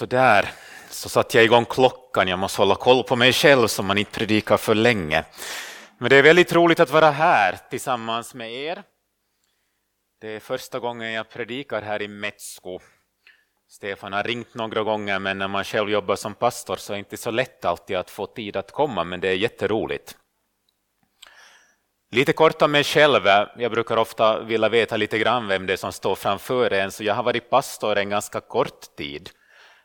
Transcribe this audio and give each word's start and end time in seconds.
Så 0.00 0.06
där 0.06 0.50
så 0.90 1.08
satte 1.08 1.36
jag 1.36 1.44
igång 1.44 1.64
klockan. 1.64 2.28
Jag 2.28 2.38
måste 2.38 2.62
hålla 2.62 2.74
koll 2.74 3.04
på 3.04 3.16
mig 3.16 3.32
själv 3.32 3.66
så 3.66 3.82
man 3.82 3.98
inte 3.98 4.10
predikar 4.10 4.56
för 4.56 4.74
länge. 4.74 5.24
Men 5.98 6.10
det 6.10 6.16
är 6.16 6.22
väldigt 6.22 6.52
roligt 6.52 6.80
att 6.80 6.90
vara 6.90 7.10
här 7.10 7.58
tillsammans 7.70 8.34
med 8.34 8.52
er. 8.52 8.82
Det 10.20 10.28
är 10.28 10.40
första 10.40 10.78
gången 10.78 11.12
jag 11.12 11.30
predikar 11.30 11.82
här 11.82 12.02
i 12.02 12.08
Metsko. 12.08 12.80
Stefan 13.68 14.12
har 14.12 14.22
ringt 14.22 14.54
några 14.54 14.82
gånger, 14.82 15.18
men 15.18 15.38
när 15.38 15.48
man 15.48 15.64
själv 15.64 15.90
jobbar 15.90 16.16
som 16.16 16.34
pastor 16.34 16.76
så 16.76 16.92
är 16.92 16.94
det 16.94 16.98
inte 16.98 17.16
så 17.16 17.30
lätt 17.30 17.64
alltid 17.64 17.96
att 17.96 18.10
få 18.10 18.26
tid 18.26 18.56
att 18.56 18.72
komma, 18.72 19.04
men 19.04 19.20
det 19.20 19.28
är 19.28 19.36
jätteroligt. 19.36 20.16
Lite 22.10 22.32
kort 22.32 22.62
om 22.62 22.72
mig 22.72 22.84
själv. 22.84 23.26
Jag 23.56 23.72
brukar 23.72 23.96
ofta 23.96 24.40
vilja 24.40 24.68
veta 24.68 24.96
lite 24.96 25.18
grann 25.18 25.48
vem 25.48 25.66
det 25.66 25.72
är 25.72 25.76
som 25.76 25.92
står 25.92 26.14
framför 26.14 26.70
en, 26.70 26.92
så 26.92 27.04
jag 27.04 27.14
har 27.14 27.22
varit 27.22 27.50
pastor 27.50 27.98
en 27.98 28.10
ganska 28.10 28.40
kort 28.40 28.96
tid 28.96 29.30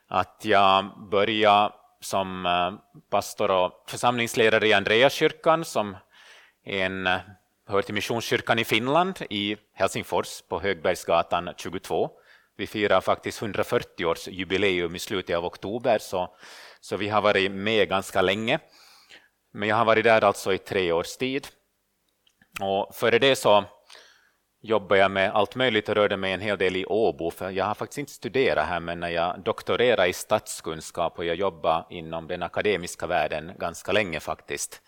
att 0.08 0.44
jag 0.44 1.08
började 1.10 1.74
som 2.00 2.46
eh, 2.46 2.98
pastor 3.10 3.50
och 3.50 3.84
församlingsledare 3.86 4.68
i 4.68 4.72
Andreaskyrkan 4.72 5.64
som 5.64 5.96
en, 6.64 7.06
eh, 7.06 7.18
hör 7.68 7.82
till 7.82 7.94
Missionskyrkan 7.94 8.58
i 8.58 8.64
Finland 8.64 9.22
i 9.30 9.56
Helsingfors 9.74 10.42
på 10.48 10.60
Högbergsgatan 10.60 11.50
22. 11.56 12.10
Vi 12.56 12.66
firar 12.66 13.00
faktiskt 13.00 13.42
140 13.42 14.06
års 14.06 14.28
jubileum 14.28 14.94
i 14.94 14.98
slutet 14.98 15.36
av 15.36 15.44
oktober 15.44 15.98
så, 15.98 16.36
så 16.80 16.96
vi 16.96 17.08
har 17.08 17.22
varit 17.22 17.50
med 17.50 17.88
ganska 17.88 18.22
länge. 18.22 18.58
Men 19.52 19.68
jag 19.68 19.76
har 19.76 19.84
varit 19.84 20.04
där 20.04 20.24
alltså 20.24 20.54
i 20.54 20.58
tre 20.58 20.92
års 20.92 21.16
tid. 21.16 21.46
Och 22.60 22.94
före 22.94 23.18
det 23.18 23.36
så 23.36 23.64
jobbade 24.66 25.00
jag 25.00 25.10
med 25.10 25.30
allt 25.30 25.54
möjligt 25.54 25.88
och 25.88 25.94
rörde 25.94 26.16
mig 26.16 26.32
en 26.32 26.40
hel 26.40 26.58
del 26.58 26.76
i 26.76 26.86
Åbo, 26.86 27.30
för 27.30 27.50
jag 27.50 27.64
har 27.64 27.74
faktiskt 27.74 27.98
inte 27.98 28.12
studerat 28.12 28.66
här, 28.66 28.80
men 28.80 29.00
när 29.00 29.08
jag 29.08 29.40
doktorerade 29.40 30.08
i 30.08 30.12
statskunskap 30.12 31.18
och 31.18 31.24
jag 31.24 31.36
jobbade 31.36 31.84
inom 31.90 32.26
den 32.26 32.42
akademiska 32.42 33.06
världen 33.06 33.52
ganska 33.58 33.92
länge 33.92 34.20
faktiskt. 34.20 34.82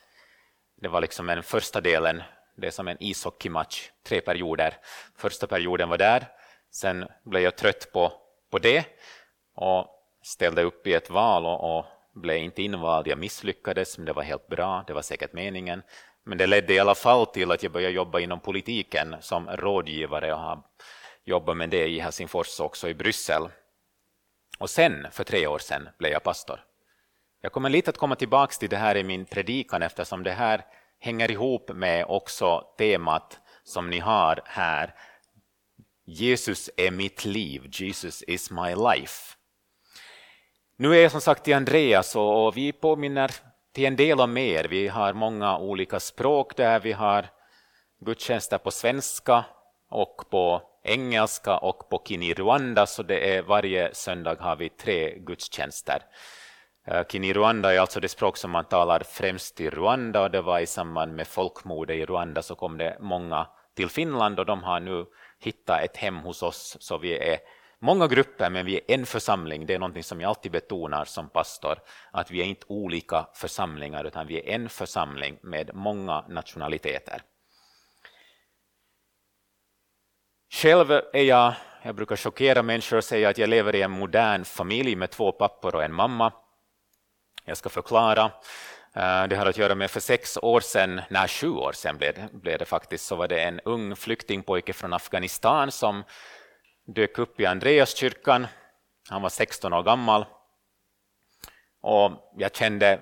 Det 0.80 0.88
var 0.88 1.00
liksom 1.00 1.26
den 1.26 1.42
första 1.42 1.80
delen, 1.80 2.22
det 2.56 2.66
är 2.66 2.70
som 2.70 2.88
en 2.88 2.96
ishockeymatch, 3.00 3.90
tre 4.06 4.20
perioder. 4.20 4.74
Första 5.16 5.46
perioden 5.46 5.88
var 5.88 5.98
där, 5.98 6.28
sen 6.70 7.08
blev 7.24 7.42
jag 7.42 7.56
trött 7.56 7.92
på, 7.92 8.12
på 8.50 8.58
det 8.58 8.84
och 9.54 9.86
ställde 10.22 10.62
upp 10.62 10.86
i 10.86 10.94
ett 10.94 11.10
val 11.10 11.46
och, 11.46 11.78
och 11.78 11.84
blev 12.14 12.36
inte 12.36 12.62
invald. 12.62 13.06
Jag 13.06 13.18
misslyckades, 13.18 13.98
men 13.98 14.06
det 14.06 14.12
var 14.12 14.22
helt 14.22 14.46
bra, 14.46 14.84
det 14.86 14.92
var 14.92 15.02
säkert 15.02 15.32
meningen. 15.32 15.82
Men 16.28 16.38
det 16.38 16.46
ledde 16.46 16.74
i 16.74 16.78
alla 16.78 16.94
fall 16.94 17.26
till 17.26 17.50
att 17.50 17.62
jag 17.62 17.72
började 17.72 17.94
jobba 17.94 18.20
inom 18.20 18.40
politiken 18.40 19.16
som 19.20 19.48
rådgivare 19.48 20.32
och 20.32 20.38
har 20.38 20.62
jobbat 21.24 21.56
med 21.56 21.70
det 21.70 21.88
i 21.88 21.98
Helsingfors 21.98 22.60
och 22.60 22.66
också 22.66 22.88
i 22.88 22.94
Bryssel. 22.94 23.48
Och 24.58 24.70
sen, 24.70 25.06
för 25.10 25.24
tre 25.24 25.46
år 25.46 25.58
sedan, 25.58 25.88
blev 25.98 26.12
jag 26.12 26.22
pastor. 26.22 26.60
Jag 27.40 27.52
kommer 27.52 27.70
lite 27.70 27.90
att 27.90 27.98
komma 27.98 28.16
tillbaka 28.16 28.52
till 28.52 28.68
det 28.68 28.76
här 28.76 28.96
i 28.96 29.04
min 29.04 29.24
predikan 29.24 29.82
eftersom 29.82 30.22
det 30.22 30.30
här 30.30 30.64
hänger 30.98 31.30
ihop 31.30 31.70
med 31.74 32.04
också 32.08 32.64
temat 32.78 33.40
som 33.64 33.90
ni 33.90 33.98
har 33.98 34.40
här. 34.44 34.94
Jesus 36.06 36.70
är 36.76 36.90
mitt 36.90 37.24
liv, 37.24 37.62
Jesus 37.72 38.22
is 38.22 38.50
my 38.50 38.74
life. 38.74 39.34
Nu 40.76 40.96
är 40.96 41.02
jag 41.02 41.10
som 41.10 41.20
sagt 41.20 41.48
i 41.48 41.52
Andreas 41.52 42.16
och 42.16 42.56
vi 42.56 42.72
påminner 42.72 43.30
till 43.78 43.86
en 43.86 43.96
del 43.96 44.20
och 44.20 44.28
mer. 44.28 44.64
Vi 44.64 44.88
har 44.88 45.12
många 45.12 45.58
olika 45.58 46.00
språk 46.00 46.56
där. 46.56 46.80
Vi 46.80 46.92
har 46.92 47.26
gudstjänster 48.00 48.58
på 48.58 48.70
svenska 48.70 49.44
och 49.90 50.30
på 50.30 50.62
engelska 50.84 51.58
och 51.58 51.88
på 51.90 52.02
Kini-Rwanda, 52.08 52.86
så 52.86 53.02
det 53.02 53.36
är 53.36 53.42
varje 53.42 53.94
söndag 53.94 54.36
har 54.40 54.56
vi 54.56 54.68
tre 54.68 55.18
gudstjänster. 55.18 56.02
Eh, 56.86 57.04
Kini-Rwanda 57.04 57.74
är 57.74 57.80
alltså 57.80 58.00
det 58.00 58.08
språk 58.08 58.36
som 58.36 58.50
man 58.50 58.64
talar 58.64 59.00
främst 59.00 59.60
i 59.60 59.70
Rwanda 59.70 60.22
och 60.22 60.30
det 60.30 60.42
var 60.42 60.58
i 60.58 60.66
samband 60.66 61.14
med 61.14 61.26
folkmordet 61.26 61.96
i 61.96 62.04
Rwanda 62.04 62.42
så 62.42 62.54
kom 62.54 62.78
det 62.78 62.96
många 63.00 63.46
till 63.76 63.88
Finland 63.88 64.40
och 64.40 64.46
de 64.46 64.62
har 64.62 64.80
nu 64.80 65.06
hittat 65.40 65.80
ett 65.80 65.96
hem 65.96 66.16
hos 66.16 66.42
oss 66.42 66.76
så 66.80 66.98
vi 66.98 67.18
är 67.18 67.38
många 67.80 68.06
grupper, 68.06 68.50
men 68.50 68.66
vi 68.66 68.76
är 68.76 68.94
en 68.94 69.06
församling. 69.06 69.66
Det 69.66 69.74
är 69.74 69.78
något 69.78 70.06
som 70.06 70.20
jag 70.20 70.28
alltid 70.28 70.52
betonar 70.52 71.04
som 71.04 71.28
pastor, 71.28 71.78
att 72.10 72.30
vi 72.30 72.40
är 72.40 72.44
inte 72.44 72.66
olika 72.68 73.26
församlingar, 73.34 74.04
utan 74.04 74.26
vi 74.26 74.36
är 74.36 74.54
en 74.54 74.68
församling 74.68 75.38
med 75.42 75.70
många 75.74 76.24
nationaliteter. 76.28 77.22
Själv 80.50 80.90
är 81.12 81.22
jag, 81.22 81.54
jag 81.82 81.94
brukar 81.94 82.16
chockera 82.16 82.62
människor 82.62 82.96
och 82.96 83.04
säga 83.04 83.28
att 83.28 83.38
jag 83.38 83.48
lever 83.48 83.74
i 83.74 83.82
en 83.82 83.90
modern 83.90 84.44
familj 84.44 84.96
med 84.96 85.10
två 85.10 85.32
pappor 85.32 85.74
och 85.74 85.84
en 85.84 85.94
mamma. 85.94 86.32
Jag 87.44 87.56
ska 87.56 87.68
förklara. 87.68 88.30
Eh, 88.94 89.26
det 89.28 89.36
har 89.36 89.46
att 89.46 89.58
göra 89.58 89.74
med 89.74 89.90
för 89.90 90.00
sex 90.00 90.38
år 90.42 90.60
sedan, 90.60 91.00
nej 91.10 91.28
sju 91.28 91.50
år 91.50 91.72
sedan 91.72 91.98
blev 91.98 92.14
det, 92.14 92.28
blev 92.32 92.58
det 92.58 92.64
faktiskt, 92.64 93.06
så 93.06 93.16
var 93.16 93.28
det 93.28 93.40
en 93.40 93.60
ung 93.60 93.96
flyktingpojke 93.96 94.72
från 94.72 94.92
Afghanistan 94.92 95.70
som 95.70 96.04
dök 96.88 97.18
upp 97.18 97.40
i 97.40 97.46
Andreaskyrkan. 97.46 98.46
Han 99.08 99.22
var 99.22 99.28
16 99.28 99.72
år 99.72 99.82
gammal. 99.82 100.26
Och 101.80 102.32
jag 102.36 102.56
kände 102.56 103.00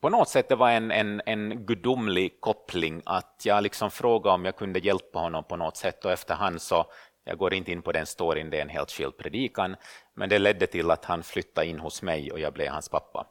på 0.00 0.08
något 0.08 0.28
sätt 0.28 0.48
det 0.48 0.56
var 0.56 0.70
en, 0.70 0.90
en, 0.90 1.22
en 1.26 1.66
gudomlig 1.66 2.40
koppling 2.40 3.02
att 3.06 3.42
jag 3.44 3.62
liksom 3.62 3.90
frågade 3.90 4.34
om 4.34 4.44
jag 4.44 4.56
kunde 4.56 4.78
hjälpa 4.78 5.18
honom 5.18 5.44
på 5.44 5.56
något 5.56 5.76
sätt 5.76 6.04
och 6.04 6.12
efterhand 6.12 6.62
så, 6.62 6.86
jag 7.24 7.38
går 7.38 7.54
inte 7.54 7.72
in 7.72 7.82
på 7.82 7.92
den 7.92 8.06
storyn, 8.06 8.50
det 8.50 8.58
är 8.58 8.62
en 8.62 8.68
helt 8.68 8.90
skild 8.90 9.16
predikan, 9.16 9.76
men 10.14 10.28
det 10.28 10.38
ledde 10.38 10.66
till 10.66 10.90
att 10.90 11.04
han 11.04 11.22
flyttade 11.22 11.66
in 11.66 11.80
hos 11.80 12.02
mig 12.02 12.32
och 12.32 12.40
jag 12.40 12.52
blev 12.52 12.72
hans 12.72 12.88
pappa. 12.88 13.26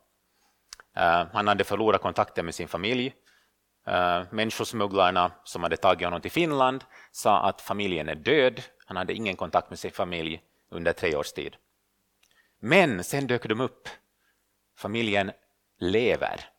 Uh, 0.98 1.28
han 1.34 1.48
hade 1.48 1.64
förlorat 1.64 2.02
kontakten 2.02 2.46
med 2.46 2.56
sin 2.56 2.68
familj. 2.68 3.14
Uh, 3.88 4.24
människosmugglarna 4.32 5.32
som 5.44 5.64
hade 5.64 5.78
tagit 5.78 6.06
honom 6.06 6.22
till 6.22 6.32
Finland 6.32 6.84
sa 7.12 7.40
att 7.40 7.62
familjen 7.62 8.10
är 8.10 8.16
död, 8.16 8.62
han 8.88 8.98
hade 8.98 9.14
ingen 9.14 9.36
kontakt 9.36 9.70
med 9.70 9.80
sin 9.80 9.92
familj 9.92 10.42
under 10.70 10.94
tre 10.94 11.16
års 11.16 11.32
tid. 11.32 11.56
Men 12.60 13.04
sen 13.04 13.28
dök 13.28 13.48
de 13.48 13.62
upp. 13.62 13.90
Familjen 14.76 15.32
lever 15.80 16.50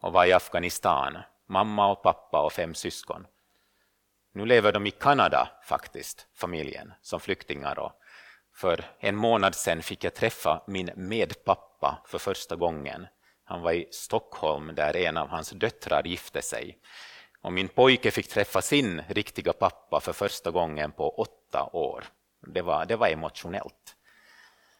och 0.00 0.12
var 0.12 0.26
i 0.26 0.32
Afghanistan. 0.32 1.18
Mamma 1.46 1.90
och 1.90 2.02
pappa 2.02 2.42
och 2.42 2.52
fem 2.52 2.74
syskon. 2.74 3.26
Nu 4.32 4.46
lever 4.46 4.72
de 4.72 4.86
i 4.86 4.90
Kanada 4.90 5.48
faktiskt, 5.64 6.26
familjen, 6.34 6.92
som 7.02 7.20
flyktingar. 7.20 7.78
Och 7.78 7.92
för 8.54 8.84
en 8.98 9.16
månad 9.16 9.54
sedan 9.54 9.82
fick 9.82 10.04
jag 10.04 10.14
träffa 10.14 10.62
min 10.66 10.90
medpappa 10.96 12.02
för 12.06 12.18
första 12.18 12.56
gången. 12.56 13.06
Han 13.44 13.62
var 13.62 13.72
i 13.72 13.88
Stockholm 13.90 14.74
där 14.74 14.96
en 14.96 15.16
av 15.16 15.28
hans 15.28 15.50
döttrar 15.50 16.02
gifte 16.04 16.42
sig. 16.42 16.78
Och 17.46 17.52
min 17.52 17.68
pojke 17.68 18.10
fick 18.10 18.28
träffa 18.28 18.62
sin 18.62 19.02
riktiga 19.08 19.52
pappa 19.52 20.00
för 20.00 20.12
första 20.12 20.50
gången 20.50 20.92
på 20.92 21.10
åtta 21.10 21.70
år. 21.72 22.04
Det 22.46 22.62
var, 22.62 22.86
det 22.86 22.96
var 22.96 23.08
emotionellt. 23.08 23.96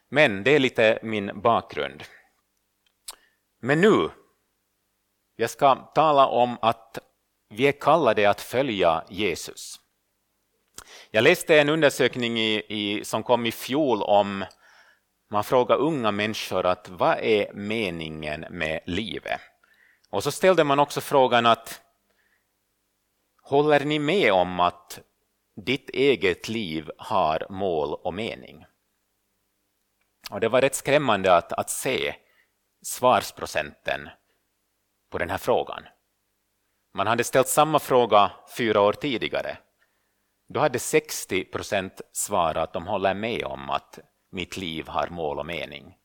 Men 0.09 0.43
det 0.43 0.51
är 0.51 0.59
lite 0.59 0.99
min 1.03 1.41
bakgrund. 1.41 2.03
Men 3.59 3.81
nu, 3.81 4.09
jag 5.35 5.49
ska 5.49 5.75
tala 5.75 6.27
om 6.27 6.57
att 6.61 6.99
vi 7.49 7.67
är 7.67 7.71
kallade 7.71 8.29
att 8.29 8.41
följa 8.41 9.03
Jesus. 9.09 9.79
Jag 11.11 11.23
läste 11.23 11.59
en 11.59 11.69
undersökning 11.69 12.39
i, 12.39 12.63
i, 12.67 13.05
som 13.05 13.23
kom 13.23 13.45
i 13.45 13.51
fjol 13.51 14.01
om 14.03 14.45
man 15.29 15.43
frågar 15.43 15.75
unga 15.75 16.11
människor 16.11 16.65
att 16.65 16.89
vad 16.89 17.17
är 17.17 17.53
meningen 17.53 18.45
med 18.49 18.79
livet? 18.85 19.41
Och 20.09 20.23
så 20.23 20.31
ställde 20.31 20.63
man 20.63 20.79
också 20.79 21.01
frågan 21.01 21.45
att 21.45 21.81
Håller 23.47 23.85
ni 23.85 23.99
med 23.99 24.33
om 24.33 24.59
att 24.59 24.99
ditt 25.55 25.89
eget 25.89 26.49
liv 26.49 26.91
har 26.97 27.47
mål 27.49 27.93
och 27.93 28.13
mening? 28.13 28.65
Och 30.31 30.39
det 30.39 30.49
var 30.49 30.61
rätt 30.61 30.75
skrämmande 30.75 31.35
att, 31.35 31.53
att 31.53 31.69
se 31.69 32.15
svarsprocenten 32.81 34.09
på 35.11 35.17
den 35.17 35.29
här 35.29 35.37
frågan. 35.37 35.83
Man 36.93 37.07
hade 37.07 37.23
ställt 37.23 37.47
samma 37.47 37.79
fråga 37.79 38.31
fyra 38.57 38.81
år 38.81 38.93
tidigare. 38.93 39.57
Då 40.47 40.59
hade 40.59 40.79
60 40.79 41.43
procent 41.43 42.01
svarat 42.11 42.57
att 42.57 42.73
de 42.73 42.87
håller 42.87 43.13
med 43.13 43.43
om 43.45 43.69
att 43.69 43.99
mitt 44.31 44.57
liv 44.57 44.87
har 44.87 45.07
mål 45.07 45.39
och 45.39 45.45
mening. 45.45 45.97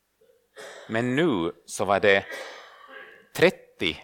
Men 0.89 1.15
nu 1.15 1.51
så 1.65 1.85
var 1.85 1.99
det 1.99 2.25
30 3.35 3.57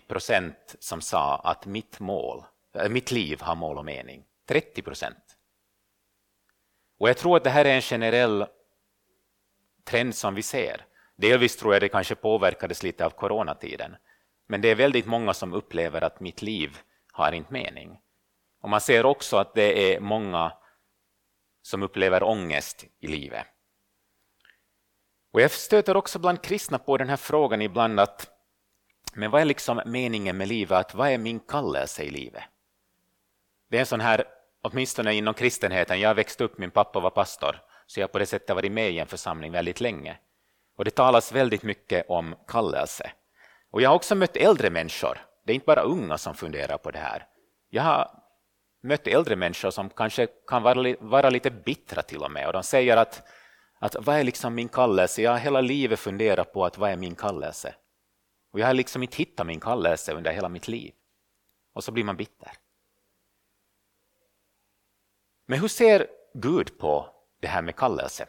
procent 0.08 0.76
som 0.80 1.02
sa 1.02 1.36
att 1.36 1.66
mitt 1.66 2.00
mål 2.00 2.46
Eh, 2.74 2.90
mitt 2.90 3.12
liv 3.12 3.42
har 3.42 3.56
mål 3.56 3.78
och 3.78 3.86
mening. 3.86 4.26
30 4.48 4.82
procent. 4.82 5.38
Och 7.00 7.10
jag 7.10 7.18
tror 7.18 7.38
att 7.38 7.44
det 7.44 7.50
här 7.50 7.66
är 7.66 7.76
en 7.76 7.82
generell 7.82 8.46
trend 9.84 10.16
som 10.16 10.36
vi 10.36 10.42
ser. 10.42 10.86
Delvis 11.16 11.58
tror 11.58 11.74
jag 11.74 11.82
det 11.82 11.90
kanske 11.90 12.16
påverkades 12.16 12.84
lite 12.84 13.06
av 13.06 13.10
coronatiden. 13.10 13.96
Men 14.48 14.62
det 14.62 14.68
är 14.68 14.76
väldigt 14.76 15.06
många 15.06 15.34
som 15.34 15.54
upplever 15.54 16.04
att 16.04 16.20
mitt 16.20 16.42
liv 16.42 16.78
har 17.12 17.32
inte 17.32 17.54
mening. 17.54 18.00
Och 18.62 18.70
man 18.70 18.82
ser 18.82 19.06
också 19.06 19.38
att 19.38 19.54
det 19.54 19.94
är 19.94 20.00
många 20.00 20.54
som 21.62 21.84
upplever 21.84 22.24
ångest 22.24 22.86
i 23.00 23.08
livet. 23.08 23.46
Och 25.32 25.42
jag 25.42 25.52
stöter 25.52 25.98
också 25.98 26.20
bland 26.20 26.42
kristna 26.42 26.80
på 26.80 26.98
den 26.98 27.10
här 27.10 27.18
frågan 27.18 27.62
ibland 27.62 28.00
att 28.00 28.40
men 29.14 29.32
vad 29.32 29.42
är 29.42 29.46
liksom 29.46 29.82
meningen 29.86 30.38
med 30.38 30.48
livet? 30.48 30.78
Att 30.78 30.96
vad 30.96 31.10
är 31.10 31.18
min 31.18 31.40
kallelse 31.40 32.04
i 32.04 32.10
livet? 32.10 32.44
Det 33.70 33.78
är 33.78 33.80
en 33.80 33.86
sån 33.86 34.02
här, 34.02 34.24
åtminstone 34.62 35.14
inom 35.14 35.34
kristenheten, 35.34 36.00
jag 36.00 36.16
växte 36.16 36.44
upp, 36.44 36.58
min 36.58 36.72
pappa 36.72 37.00
var 37.00 37.10
pastor, 37.10 37.62
så 37.88 38.00
jag 38.00 38.08
har 38.08 38.12
på 38.12 38.20
det 38.20 38.26
sättet 38.26 38.56
varit 38.56 38.72
med 38.72 38.92
i 38.92 39.00
en 39.00 39.08
församling 39.08 39.52
väldigt 39.52 39.82
länge. 39.82 40.18
Och 40.78 40.86
det 40.86 40.92
talas 40.92 41.32
väldigt 41.32 41.64
mycket 41.64 42.10
om 42.10 42.36
kallelse. 42.48 43.12
Och 43.72 43.82
jag 43.82 43.90
har 43.90 43.96
också 43.96 44.16
mött 44.16 44.38
äldre 44.38 44.70
människor, 44.70 45.18
det 45.46 45.54
är 45.54 45.56
inte 45.56 45.66
bara 45.66 45.82
unga 45.82 46.18
som 46.18 46.36
funderar 46.36 46.78
på 46.78 46.92
det 46.92 47.00
här. 47.00 47.28
Jag 47.70 47.84
har 47.84 48.12
mött 48.84 49.08
äldre 49.08 49.36
människor 49.36 49.70
som 49.70 49.90
kanske 49.90 50.28
kan 50.48 50.64
vara, 50.64 50.96
vara 51.00 51.30
lite 51.30 51.52
bittra 51.52 52.02
till 52.02 52.24
och 52.24 52.32
med 52.32 52.48
och 52.48 52.54
de 52.54 52.64
säger 52.64 52.98
att, 52.98 53.28
att 53.80 53.96
vad 54.00 54.16
är 54.16 54.24
liksom 54.24 54.56
min 54.56 54.70
kallelse? 54.70 55.22
Jag 55.22 55.32
har 55.32 55.38
hela 55.38 55.62
livet 55.62 56.00
funderat 56.00 56.54
på 56.54 56.66
att 56.66 56.78
vad 56.78 56.92
är 56.92 56.98
min 56.98 57.16
kallelse? 57.16 57.76
Och 58.54 58.60
jag 58.60 58.68
har 58.68 58.74
liksom 58.74 59.04
inte 59.04 59.18
hittat 59.18 59.48
min 59.48 59.60
kallelse 59.60 60.14
under 60.14 60.32
hela 60.32 60.50
mitt 60.50 60.68
liv. 60.68 60.94
Och 61.74 61.84
så 61.84 61.92
blir 61.92 62.04
man 62.04 62.18
bitter. 62.18 62.52
Men 65.50 65.60
hur 65.60 65.68
ser 65.68 66.08
Gud 66.34 66.78
på 66.78 67.10
det 67.42 67.48
här 67.48 67.62
med 67.62 67.76
kallelse? 67.76 68.26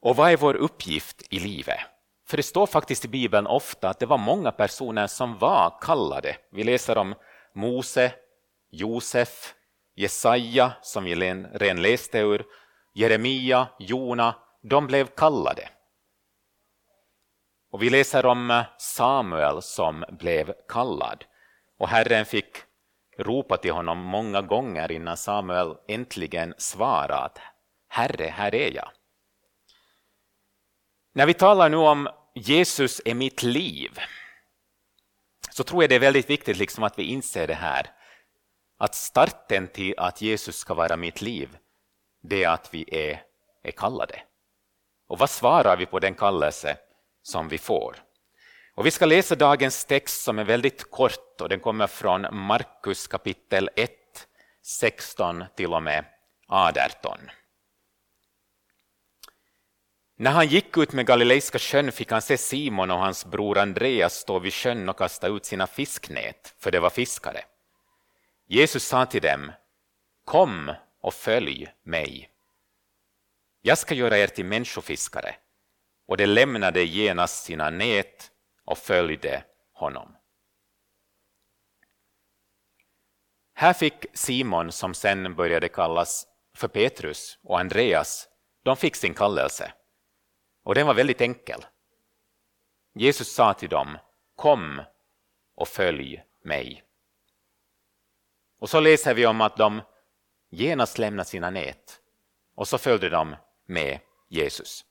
Och 0.00 0.16
vad 0.16 0.30
är 0.30 0.36
vår 0.36 0.54
uppgift 0.54 1.22
i 1.30 1.38
livet? 1.38 1.80
För 2.26 2.36
det 2.36 2.42
står 2.42 2.66
faktiskt 2.66 3.04
i 3.04 3.08
Bibeln 3.08 3.46
ofta 3.46 3.88
att 3.88 3.98
det 3.98 4.06
var 4.06 4.18
många 4.18 4.52
personer 4.52 5.06
som 5.06 5.38
var 5.38 5.78
kallade. 5.80 6.36
Vi 6.50 6.64
läser 6.64 6.98
om 6.98 7.14
Mose, 7.52 8.12
Josef, 8.70 9.54
Jesaja, 9.94 10.72
som 10.82 11.04
vi 11.04 11.14
redan 11.14 11.82
läste 11.82 12.18
ur, 12.18 12.46
Jeremia, 12.92 13.68
Jona, 13.78 14.34
de 14.62 14.86
blev 14.86 15.06
kallade. 15.06 15.68
Och 17.70 17.82
vi 17.82 17.90
läser 17.90 18.26
om 18.26 18.64
Samuel 18.78 19.62
som 19.62 20.04
blev 20.08 20.54
kallad. 20.68 21.24
Och 21.78 21.88
Herren 21.88 22.24
fick 22.24 22.56
ropa 23.18 23.56
till 23.56 23.72
honom 23.72 23.98
många 23.98 24.42
gånger 24.42 24.92
innan 24.92 25.16
Samuel 25.16 25.76
äntligen 25.88 26.54
svarade 26.58 27.18
att 27.18 27.38
Herre, 27.88 28.24
här 28.24 28.54
är 28.54 28.74
jag. 28.74 28.90
När 31.14 31.26
vi 31.26 31.34
talar 31.34 31.68
nu 31.68 31.76
om 31.76 32.08
Jesus 32.34 33.00
är 33.04 33.14
mitt 33.14 33.42
liv 33.42 33.98
så 35.50 35.64
tror 35.64 35.82
jag 35.82 35.90
det 35.90 35.94
är 35.94 36.00
väldigt 36.00 36.30
viktigt 36.30 36.56
liksom 36.56 36.84
att 36.84 36.98
vi 36.98 37.02
inser 37.02 37.46
det 37.46 37.54
här. 37.54 37.90
Att 38.78 38.94
starten 38.94 39.68
till 39.68 39.94
att 39.96 40.22
Jesus 40.22 40.56
ska 40.56 40.74
vara 40.74 40.96
mitt 40.96 41.22
liv, 41.22 41.56
det 42.22 42.44
är 42.44 42.48
att 42.48 42.74
vi 42.74 42.84
är, 42.92 43.22
är 43.62 43.70
kallade. 43.70 44.22
Och 45.08 45.18
vad 45.18 45.30
svarar 45.30 45.76
vi 45.76 45.86
på 45.86 45.98
den 45.98 46.14
kallelse 46.14 46.76
som 47.22 47.48
vi 47.48 47.58
får? 47.58 48.05
Och 48.76 48.86
vi 48.86 48.90
ska 48.90 49.06
läsa 49.06 49.34
dagens 49.34 49.84
text 49.84 50.22
som 50.22 50.38
är 50.38 50.44
väldigt 50.44 50.90
kort 50.90 51.40
och 51.40 51.48
den 51.48 51.60
kommer 51.60 51.86
från 51.86 52.26
Markus 52.32 53.06
kapitel 53.06 53.70
1, 53.76 53.90
16 54.62 55.44
till 55.56 55.72
och 55.72 55.82
med 55.82 56.04
18. 56.48 57.18
När 60.16 60.30
han 60.30 60.46
gick 60.46 60.76
ut 60.76 60.92
med 60.92 61.06
Galileiska 61.06 61.58
sjön 61.58 61.92
fick 61.92 62.10
han 62.10 62.22
se 62.22 62.38
Simon 62.38 62.90
och 62.90 62.98
hans 62.98 63.26
bror 63.26 63.58
Andreas 63.58 64.14
stå 64.14 64.38
vid 64.38 64.52
sjön 64.54 64.88
och 64.88 64.98
kasta 64.98 65.28
ut 65.28 65.44
sina 65.44 65.66
fisknät, 65.66 66.54
för 66.58 66.70
de 66.70 66.78
var 66.78 66.90
fiskare. 66.90 67.40
Jesus 68.46 68.84
sa 68.84 69.06
till 69.06 69.22
dem, 69.22 69.52
Kom 70.24 70.72
och 71.02 71.14
följ 71.14 71.68
mig. 71.82 72.30
Jag 73.62 73.78
ska 73.78 73.94
göra 73.94 74.18
er 74.18 74.26
till 74.26 74.44
människofiskare. 74.44 75.34
Och 76.08 76.16
de 76.16 76.26
lämnade 76.26 76.82
genast 76.82 77.44
sina 77.44 77.70
nät 77.70 78.32
och 78.66 78.78
följde 78.78 79.44
honom. 79.72 80.16
Här 83.54 83.72
fick 83.72 84.06
Simon, 84.12 84.72
som 84.72 84.94
sen 84.94 85.34
började 85.34 85.68
kallas 85.68 86.26
för 86.54 86.68
Petrus, 86.68 87.38
och 87.42 87.60
Andreas, 87.60 88.28
de 88.62 88.76
fick 88.76 88.96
sin 88.96 89.14
kallelse. 89.14 89.72
Och 90.64 90.74
den 90.74 90.86
var 90.86 90.94
väldigt 90.94 91.20
enkel. 91.20 91.66
Jesus 92.94 93.34
sa 93.34 93.54
till 93.54 93.68
dem, 93.68 93.98
kom 94.34 94.82
och 95.54 95.68
följ 95.68 96.24
mig. 96.44 96.84
Och 98.58 98.70
så 98.70 98.80
läser 98.80 99.14
vi 99.14 99.26
om 99.26 99.40
att 99.40 99.56
de 99.56 99.82
genast 100.50 100.98
lämnade 100.98 101.28
sina 101.28 101.50
nät 101.50 102.00
och 102.54 102.68
så 102.68 102.78
följde 102.78 103.08
de 103.08 103.36
med 103.66 104.00
Jesus. 104.28 104.84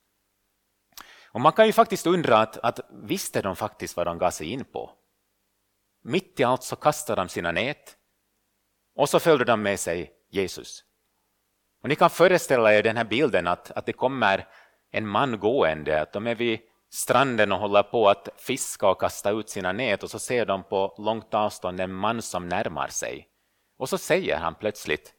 Och 1.35 1.41
man 1.41 1.51
kan 1.51 1.65
ju 1.65 1.73
faktiskt 1.73 2.07
undra 2.07 2.37
att, 2.37 2.57
att 2.57 2.79
visste 2.89 3.41
de 3.41 3.55
faktiskt 3.55 3.97
vad 3.97 4.07
de 4.07 4.17
gav 4.17 4.31
sig 4.31 4.47
in 4.47 4.65
på? 4.65 4.91
Mitt 6.03 6.39
i 6.39 6.43
allt 6.43 6.63
så 6.63 6.75
kastade 6.75 7.21
de 7.21 7.29
sina 7.29 7.51
nät 7.51 7.97
och 8.95 9.09
så 9.09 9.19
följde 9.19 9.45
de 9.45 9.61
med 9.61 9.79
sig 9.79 10.13
Jesus. 10.29 10.83
Och 11.81 11.89
ni 11.89 11.95
kan 11.95 12.09
föreställa 12.09 12.73
er 12.73 12.83
den 12.83 12.97
här 12.97 13.03
bilden 13.03 13.47
att, 13.47 13.71
att 13.71 13.85
det 13.85 13.93
kommer 13.93 14.47
en 14.91 15.07
man 15.07 15.39
gående, 15.39 16.01
att 16.01 16.13
de 16.13 16.27
är 16.27 16.35
vid 16.35 16.59
stranden 16.93 17.51
och 17.51 17.59
håller 17.59 17.83
på 17.83 18.09
att 18.09 18.29
fiska 18.37 18.87
och 18.87 19.01
kasta 19.01 19.31
ut 19.31 19.49
sina 19.49 19.71
nät 19.71 20.03
och 20.03 20.11
så 20.11 20.19
ser 20.19 20.45
de 20.45 20.63
på 20.63 20.95
långt 20.97 21.33
avstånd 21.33 21.79
en 21.79 21.93
man 21.93 22.21
som 22.21 22.49
närmar 22.49 22.87
sig. 22.87 23.27
Och 23.77 23.89
så 23.89 23.97
säger 23.97 24.37
han 24.37 24.55
plötsligt 24.55 25.13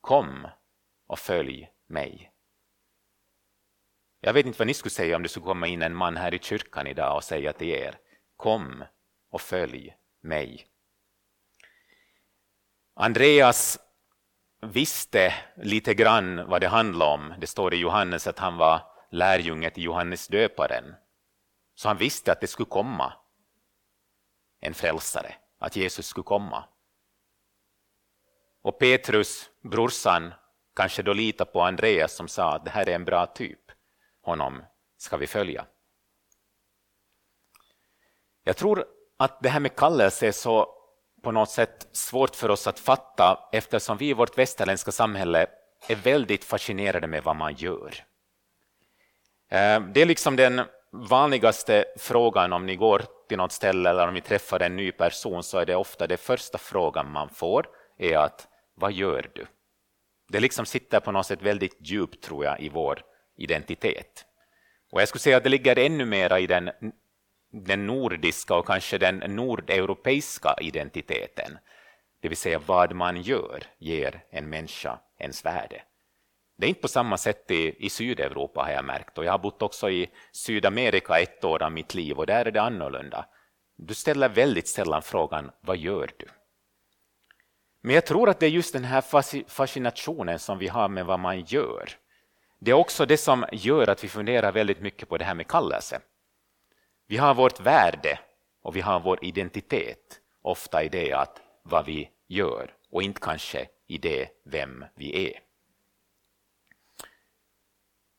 Kom 0.00 0.48
och 1.06 1.18
följ 1.18 1.70
mig. 1.88 2.32
Jag 4.20 4.32
vet 4.32 4.46
inte 4.46 4.58
vad 4.58 4.66
ni 4.66 4.74
skulle 4.74 4.90
säga 4.90 5.16
om 5.16 5.22
det 5.22 5.28
skulle 5.28 5.46
komma 5.46 5.66
in 5.66 5.82
en 5.82 5.94
man 5.94 6.16
här 6.16 6.34
i 6.34 6.38
kyrkan 6.38 6.86
idag 6.86 7.16
och 7.16 7.24
säga 7.24 7.52
till 7.52 7.68
er 7.68 7.98
Kom 8.36 8.84
och 9.30 9.40
följ 9.40 9.96
mig. 10.20 10.66
Andreas 12.94 13.78
visste 14.62 15.34
lite 15.56 15.94
grann 15.94 16.48
vad 16.48 16.60
det 16.60 16.68
handlade 16.68 17.12
om. 17.12 17.34
Det 17.38 17.46
står 17.46 17.74
i 17.74 17.76
Johannes 17.76 18.26
att 18.26 18.38
han 18.38 18.56
var 18.56 18.82
lärjunge 19.10 19.70
till 19.70 19.84
Johannes 19.84 20.28
döparen. 20.28 20.94
Så 21.74 21.88
han 21.88 21.96
visste 21.96 22.32
att 22.32 22.40
det 22.40 22.46
skulle 22.46 22.66
komma 22.66 23.12
en 24.60 24.74
frälsare, 24.74 25.34
att 25.58 25.76
Jesus 25.76 26.06
skulle 26.06 26.24
komma. 26.24 26.64
Och 28.62 28.78
Petrus, 28.78 29.50
brorsan, 29.62 30.34
kanske 30.76 31.02
då 31.02 31.12
litade 31.12 31.50
på 31.50 31.62
Andreas 31.62 32.16
som 32.16 32.28
sa 32.28 32.54
att 32.54 32.64
det 32.64 32.70
här 32.70 32.88
är 32.88 32.94
en 32.94 33.04
bra 33.04 33.26
typ, 33.26 33.59
honom 34.30 34.62
ska 34.96 35.16
vi 35.16 35.26
följa. 35.26 35.66
Jag 38.44 38.56
tror 38.56 38.84
att 39.16 39.42
det 39.42 39.48
här 39.48 39.60
med 39.60 39.76
kallelse 39.76 40.26
är 40.26 40.32
så 40.32 40.74
på 41.22 41.32
något 41.32 41.50
sätt 41.50 41.88
svårt 41.92 42.36
för 42.36 42.48
oss 42.48 42.66
att 42.66 42.78
fatta 42.78 43.48
eftersom 43.52 43.96
vi 43.96 44.08
i 44.08 44.12
vårt 44.12 44.38
västerländska 44.38 44.92
samhälle 44.92 45.46
är 45.88 45.96
väldigt 45.96 46.44
fascinerade 46.44 47.06
med 47.06 47.24
vad 47.24 47.36
man 47.36 47.54
gör. 47.54 47.94
Eh, 49.50 49.80
det 49.80 50.02
är 50.02 50.06
liksom 50.06 50.36
den 50.36 50.60
vanligaste 50.92 51.84
frågan 51.98 52.52
om 52.52 52.66
ni 52.66 52.76
går 52.76 53.02
till 53.28 53.38
något 53.38 53.52
ställe 53.52 53.90
eller 53.90 54.08
om 54.08 54.14
ni 54.14 54.20
träffar 54.20 54.60
en 54.60 54.76
ny 54.76 54.92
person 54.92 55.42
så 55.42 55.58
är 55.58 55.66
det 55.66 55.76
ofta 55.76 56.06
den 56.06 56.18
första 56.18 56.58
frågan 56.58 57.10
man 57.10 57.28
får 57.28 57.66
är 57.98 58.18
att 58.18 58.48
vad 58.74 58.92
gör 58.92 59.30
du? 59.34 59.46
Det 60.28 60.40
liksom 60.40 60.66
sitter 60.66 61.00
på 61.00 61.12
något 61.12 61.26
sätt 61.26 61.42
väldigt 61.42 61.76
djupt 61.80 62.24
tror 62.24 62.44
jag 62.44 62.60
i 62.60 62.68
vår 62.68 63.02
identitet. 63.36 64.26
Och 64.90 65.00
jag 65.00 65.08
skulle 65.08 65.20
säga 65.20 65.36
att 65.36 65.44
det 65.44 65.50
ligger 65.50 65.78
ännu 65.78 66.04
mera 66.04 66.40
i 66.40 66.46
den, 66.46 66.70
den 67.52 67.86
nordiska 67.86 68.54
och 68.54 68.66
kanske 68.66 68.98
den 68.98 69.16
nordeuropeiska 69.16 70.54
identiteten. 70.60 71.58
Det 72.20 72.28
vill 72.28 72.36
säga 72.36 72.58
vad 72.58 72.94
man 72.94 73.22
gör 73.22 73.62
ger 73.78 74.24
en 74.30 74.50
människa 74.50 74.98
ens 75.18 75.44
värde. 75.44 75.82
Det 76.58 76.66
är 76.66 76.68
inte 76.68 76.80
på 76.80 76.88
samma 76.88 77.18
sätt 77.18 77.50
i, 77.50 77.86
i 77.86 77.90
Sydeuropa 77.90 78.62
har 78.62 78.70
jag 78.70 78.84
märkt 78.84 79.18
och 79.18 79.24
jag 79.24 79.32
har 79.32 79.38
bott 79.38 79.62
också 79.62 79.90
i 79.90 80.10
Sydamerika 80.32 81.18
ett 81.18 81.44
år 81.44 81.62
av 81.62 81.72
mitt 81.72 81.94
liv 81.94 82.18
och 82.18 82.26
där 82.26 82.44
är 82.44 82.50
det 82.50 82.62
annorlunda. 82.62 83.26
Du 83.76 83.94
ställer 83.94 84.28
väldigt 84.28 84.68
sällan 84.68 85.02
frågan 85.02 85.50
vad 85.60 85.76
gör 85.76 86.10
du? 86.16 86.26
Men 87.82 87.94
jag 87.94 88.06
tror 88.06 88.28
att 88.28 88.40
det 88.40 88.46
är 88.46 88.50
just 88.50 88.72
den 88.72 88.84
här 88.84 89.00
fascinationen 89.48 90.38
som 90.38 90.58
vi 90.58 90.68
har 90.68 90.88
med 90.88 91.06
vad 91.06 91.20
man 91.20 91.40
gör. 91.40 91.90
Det 92.62 92.70
är 92.70 92.74
också 92.74 93.06
det 93.06 93.16
som 93.16 93.44
gör 93.52 93.88
att 93.88 94.04
vi 94.04 94.08
funderar 94.08 94.52
väldigt 94.52 94.80
mycket 94.80 95.08
på 95.08 95.18
det 95.18 95.24
här 95.24 95.34
med 95.34 95.48
kallelse. 95.48 96.00
Vi 97.06 97.16
har 97.16 97.34
vårt 97.34 97.60
värde 97.60 98.18
och 98.62 98.76
vi 98.76 98.80
har 98.80 99.00
vår 99.00 99.24
identitet 99.24 100.20
ofta 100.42 100.82
i 100.82 100.88
det 100.88 101.12
att 101.12 101.40
vad 101.62 101.86
vi 101.86 102.10
gör 102.26 102.74
och 102.90 103.02
inte 103.02 103.20
kanske 103.20 103.68
i 103.86 103.98
det 103.98 104.28
vem 104.44 104.84
vi 104.94 105.26
är. 105.26 105.40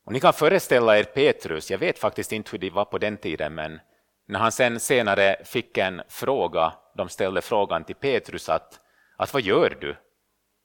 Och 0.06 0.14
ni 0.14 0.20
kan 0.20 0.34
föreställa 0.34 0.98
er 0.98 1.04
Petrus, 1.04 1.72
jag 1.72 1.78
vet 1.78 2.00
faktiskt 2.00 2.32
inte 2.32 2.52
hur 2.52 2.58
det 2.58 2.70
var 2.70 2.86
på 2.86 2.98
den 2.98 3.18
tiden, 3.18 3.56
men 3.56 3.80
när 4.26 4.40
han 4.40 4.52
sen 4.52 4.80
senare 4.80 5.44
fick 5.46 5.78
en 5.78 6.02
fråga, 6.08 6.74
de 6.98 7.10
ställde 7.10 7.42
frågan 7.42 7.84
till 7.84 7.96
Petrus 7.96 8.50
att, 8.50 8.80
att 9.18 9.34
vad 9.34 9.42
gör 9.42 9.78
du? 9.82 9.96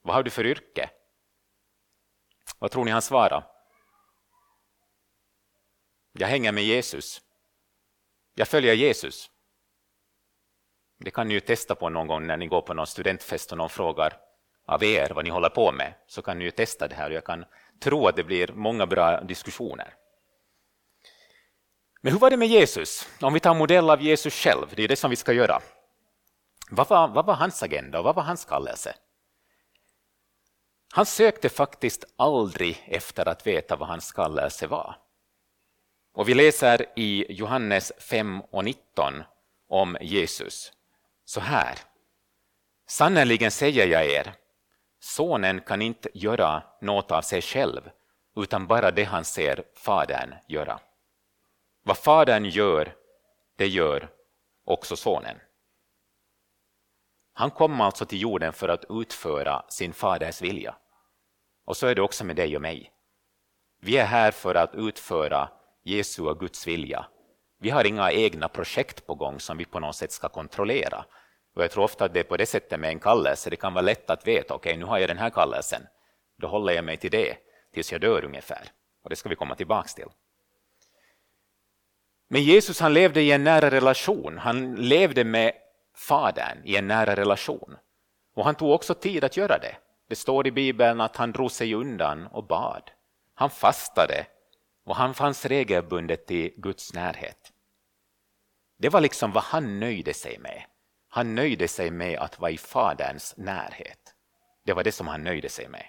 Vad 0.03 0.15
har 0.15 0.23
du 0.23 0.31
för 0.31 0.47
yrke? 0.47 0.91
Vad 2.59 2.71
tror 2.71 2.85
ni 2.85 2.91
han 2.91 3.03
svarade? 3.03 3.56
Jag 6.19 6.29
hänger 6.29 6.53
med 6.53 6.65
Jesus. 6.65 7.21
Jag 8.35 8.49
följer 8.49 8.75
Jesus. 8.75 9.31
Det 10.99 11.11
kan 11.11 11.29
ni 11.29 11.35
ju 11.35 11.41
testa 11.41 11.75
på 11.75 11.89
någon 11.89 12.07
gång 12.07 12.27
när 12.27 12.37
ni 12.37 12.47
går 12.47 12.63
på 12.63 12.75
någon 12.75 12.87
studentfest 12.87 13.53
och 13.53 13.59
någon 13.59 13.71
frågar 13.71 14.17
av 14.67 14.85
er 14.85 15.11
vad 15.15 15.25
ni 15.25 15.31
håller 15.31 15.49
på 15.49 15.73
med, 15.73 15.95
så 16.07 16.23
kan 16.23 16.39
ni 16.39 16.45
ju 16.45 16.51
testa 16.51 16.89
det 16.89 16.95
här 16.95 17.11
och 17.11 17.17
jag 17.17 17.25
kan 17.25 17.45
tro 17.81 18.07
att 18.07 18.17
det 18.17 18.25
blir 18.25 18.53
många 18.53 18.87
bra 18.87 19.21
diskussioner. 19.21 19.95
Men 22.01 22.13
hur 22.13 22.21
var 22.21 22.31
det 22.31 22.37
med 22.37 22.49
Jesus? 22.49 23.09
Om 23.21 23.33
vi 23.33 23.41
tar 23.41 23.55
modell 23.55 23.91
av 23.91 24.03
Jesus 24.03 24.35
själv, 24.35 24.67
det 24.77 24.85
är 24.85 24.89
det 24.89 24.97
som 24.97 25.11
vi 25.11 25.17
ska 25.17 25.33
göra. 25.33 25.61
Vad 26.71 26.89
var, 26.89 27.09
vad 27.09 27.27
var 27.27 27.35
hans 27.35 27.63
agenda 27.63 27.99
och 27.99 28.05
vad 28.05 28.15
var 28.15 28.23
hans 28.23 28.45
kallelse? 28.45 28.95
Han 30.95 31.07
sökte 31.07 31.49
faktiskt 31.49 32.05
aldrig 32.17 32.85
efter 32.87 33.29
att 33.29 33.47
veta 33.47 33.77
vad 33.77 33.89
hans 33.89 34.13
kallelse 34.13 34.67
var. 34.67 34.97
Och 36.17 36.29
vi 36.29 36.35
läser 36.35 36.87
i 36.97 37.27
Johannes 37.29 37.93
5 37.99 38.41
och 38.41 38.65
19 38.65 39.23
om 39.69 39.97
Jesus 40.01 40.73
så 41.25 41.41
här. 41.41 41.79
Sannerligen 42.87 43.51
säger 43.51 43.87
jag 43.87 44.07
er, 44.07 44.35
sonen 45.01 45.61
kan 45.61 45.83
inte 45.83 46.09
göra 46.15 46.63
något 46.81 47.11
av 47.11 47.23
sig 47.23 47.43
själv, 47.43 47.91
utan 48.37 48.67
bara 48.67 48.91
det 48.91 49.05
han 49.05 49.25
ser 49.25 49.65
fadern 49.75 50.35
göra. 50.47 50.81
Vad 51.83 51.99
fadern 51.99 52.45
gör, 52.45 52.95
det 53.57 53.69
gör 53.69 54.09
också 54.65 54.97
sonen. 54.97 55.37
Han 57.33 57.51
kom 57.51 57.81
alltså 57.81 58.07
till 58.07 58.21
jorden 58.21 58.53
för 58.53 58.69
att 58.69 58.85
utföra 58.89 59.65
sin 59.69 59.93
faders 59.93 60.43
vilja. 60.43 60.77
Och 61.65 61.77
så 61.77 61.87
är 61.87 61.95
det 61.95 62.03
också 62.03 62.25
med 62.25 62.37
dig 62.37 62.57
och 62.57 62.63
mig. 62.63 62.93
Vi 63.81 63.97
är 63.97 64.07
här 64.07 64.31
för 64.31 64.55
att 64.55 64.75
utföra 64.75 65.49
Jesu 65.87 66.23
och 66.23 66.41
Guds 66.41 66.67
vilja. 66.67 67.07
Vi 67.59 67.71
har 67.71 67.85
inga 67.85 68.13
egna 68.13 68.49
projekt 68.49 69.07
på 69.07 69.15
gång 69.15 69.41
som 69.41 69.57
vi 69.57 69.65
på 69.65 69.81
något 69.81 69.97
sätt 69.97 70.13
ska 70.13 70.29
kontrollera. 70.29 71.05
Och 71.55 71.63
jag 71.63 71.71
tror 71.71 71.85
ofta 71.85 72.05
att 72.05 72.15
det 72.15 72.21
är 72.21 72.25
på 72.25 72.37
det 72.37 72.47
sättet 72.47 72.81
med 72.81 72.91
en 72.91 73.01
kallelse. 73.01 73.51
Det 73.51 73.57
kan 73.57 73.75
vara 73.75 73.83
lätt 73.83 74.11
att 74.11 74.27
veta, 74.27 74.55
okej 74.55 74.71
okay, 74.71 74.81
nu 74.81 74.85
har 74.85 74.99
jag 74.99 75.09
den 75.09 75.19
här 75.19 75.31
kallelsen. 75.31 75.83
Då 76.39 76.47
håller 76.47 76.73
jag 76.73 76.85
mig 76.85 76.97
till 76.97 77.11
det 77.11 77.37
tills 77.75 77.93
jag 77.93 78.01
dör 78.01 78.25
ungefär. 78.25 78.69
Och 79.03 79.11
det 79.11 79.17
ska 79.17 79.29
vi 79.29 79.37
komma 79.37 79.55
tillbaks 79.55 79.95
till. 79.95 80.09
Men 82.29 82.43
Jesus 82.43 82.81
han 82.81 82.95
levde 82.95 83.23
i 83.23 83.33
en 83.33 83.45
nära 83.45 83.71
relation. 83.71 84.39
Han 84.39 84.75
levde 84.75 85.25
med 85.25 85.53
Fadern 85.95 86.59
i 86.65 86.77
en 86.77 86.89
nära 86.89 87.17
relation. 87.17 87.77
Och 88.35 88.45
han 88.45 88.55
tog 88.55 88.71
också 88.71 88.95
tid 88.95 89.25
att 89.25 89.37
göra 89.37 89.59
det. 89.59 89.77
Det 90.09 90.17
står 90.17 90.47
i 90.47 90.51
Bibeln 90.51 91.01
att 91.01 91.17
han 91.17 91.33
drog 91.33 91.51
sig 91.51 91.75
undan 91.75 92.27
och 92.27 92.47
bad. 92.47 92.91
Han 93.35 93.51
fastade 93.51 94.27
och 94.87 94.97
han 94.97 95.15
fanns 95.15 95.45
regelbundet 95.45 96.31
i 96.31 96.55
Guds 96.57 96.95
närhet. 96.95 97.53
Det 98.79 98.89
var 98.89 99.01
liksom 99.01 99.33
vad 99.33 99.43
han 99.43 99.81
nöjde 99.81 100.15
sig 100.15 100.39
med. 100.39 100.65
Han 101.09 101.35
nöjde 101.35 101.69
sig 101.69 101.91
med 101.91 102.19
att 102.19 102.41
vara 102.41 102.51
i 102.51 102.59
Faderns 102.59 103.35
närhet. 103.37 104.15
Det 104.65 104.73
var 104.73 104.85
det 104.85 104.93
som 104.93 105.09
han 105.09 105.25
nöjde 105.25 105.49
sig 105.49 105.69
med. 105.69 105.87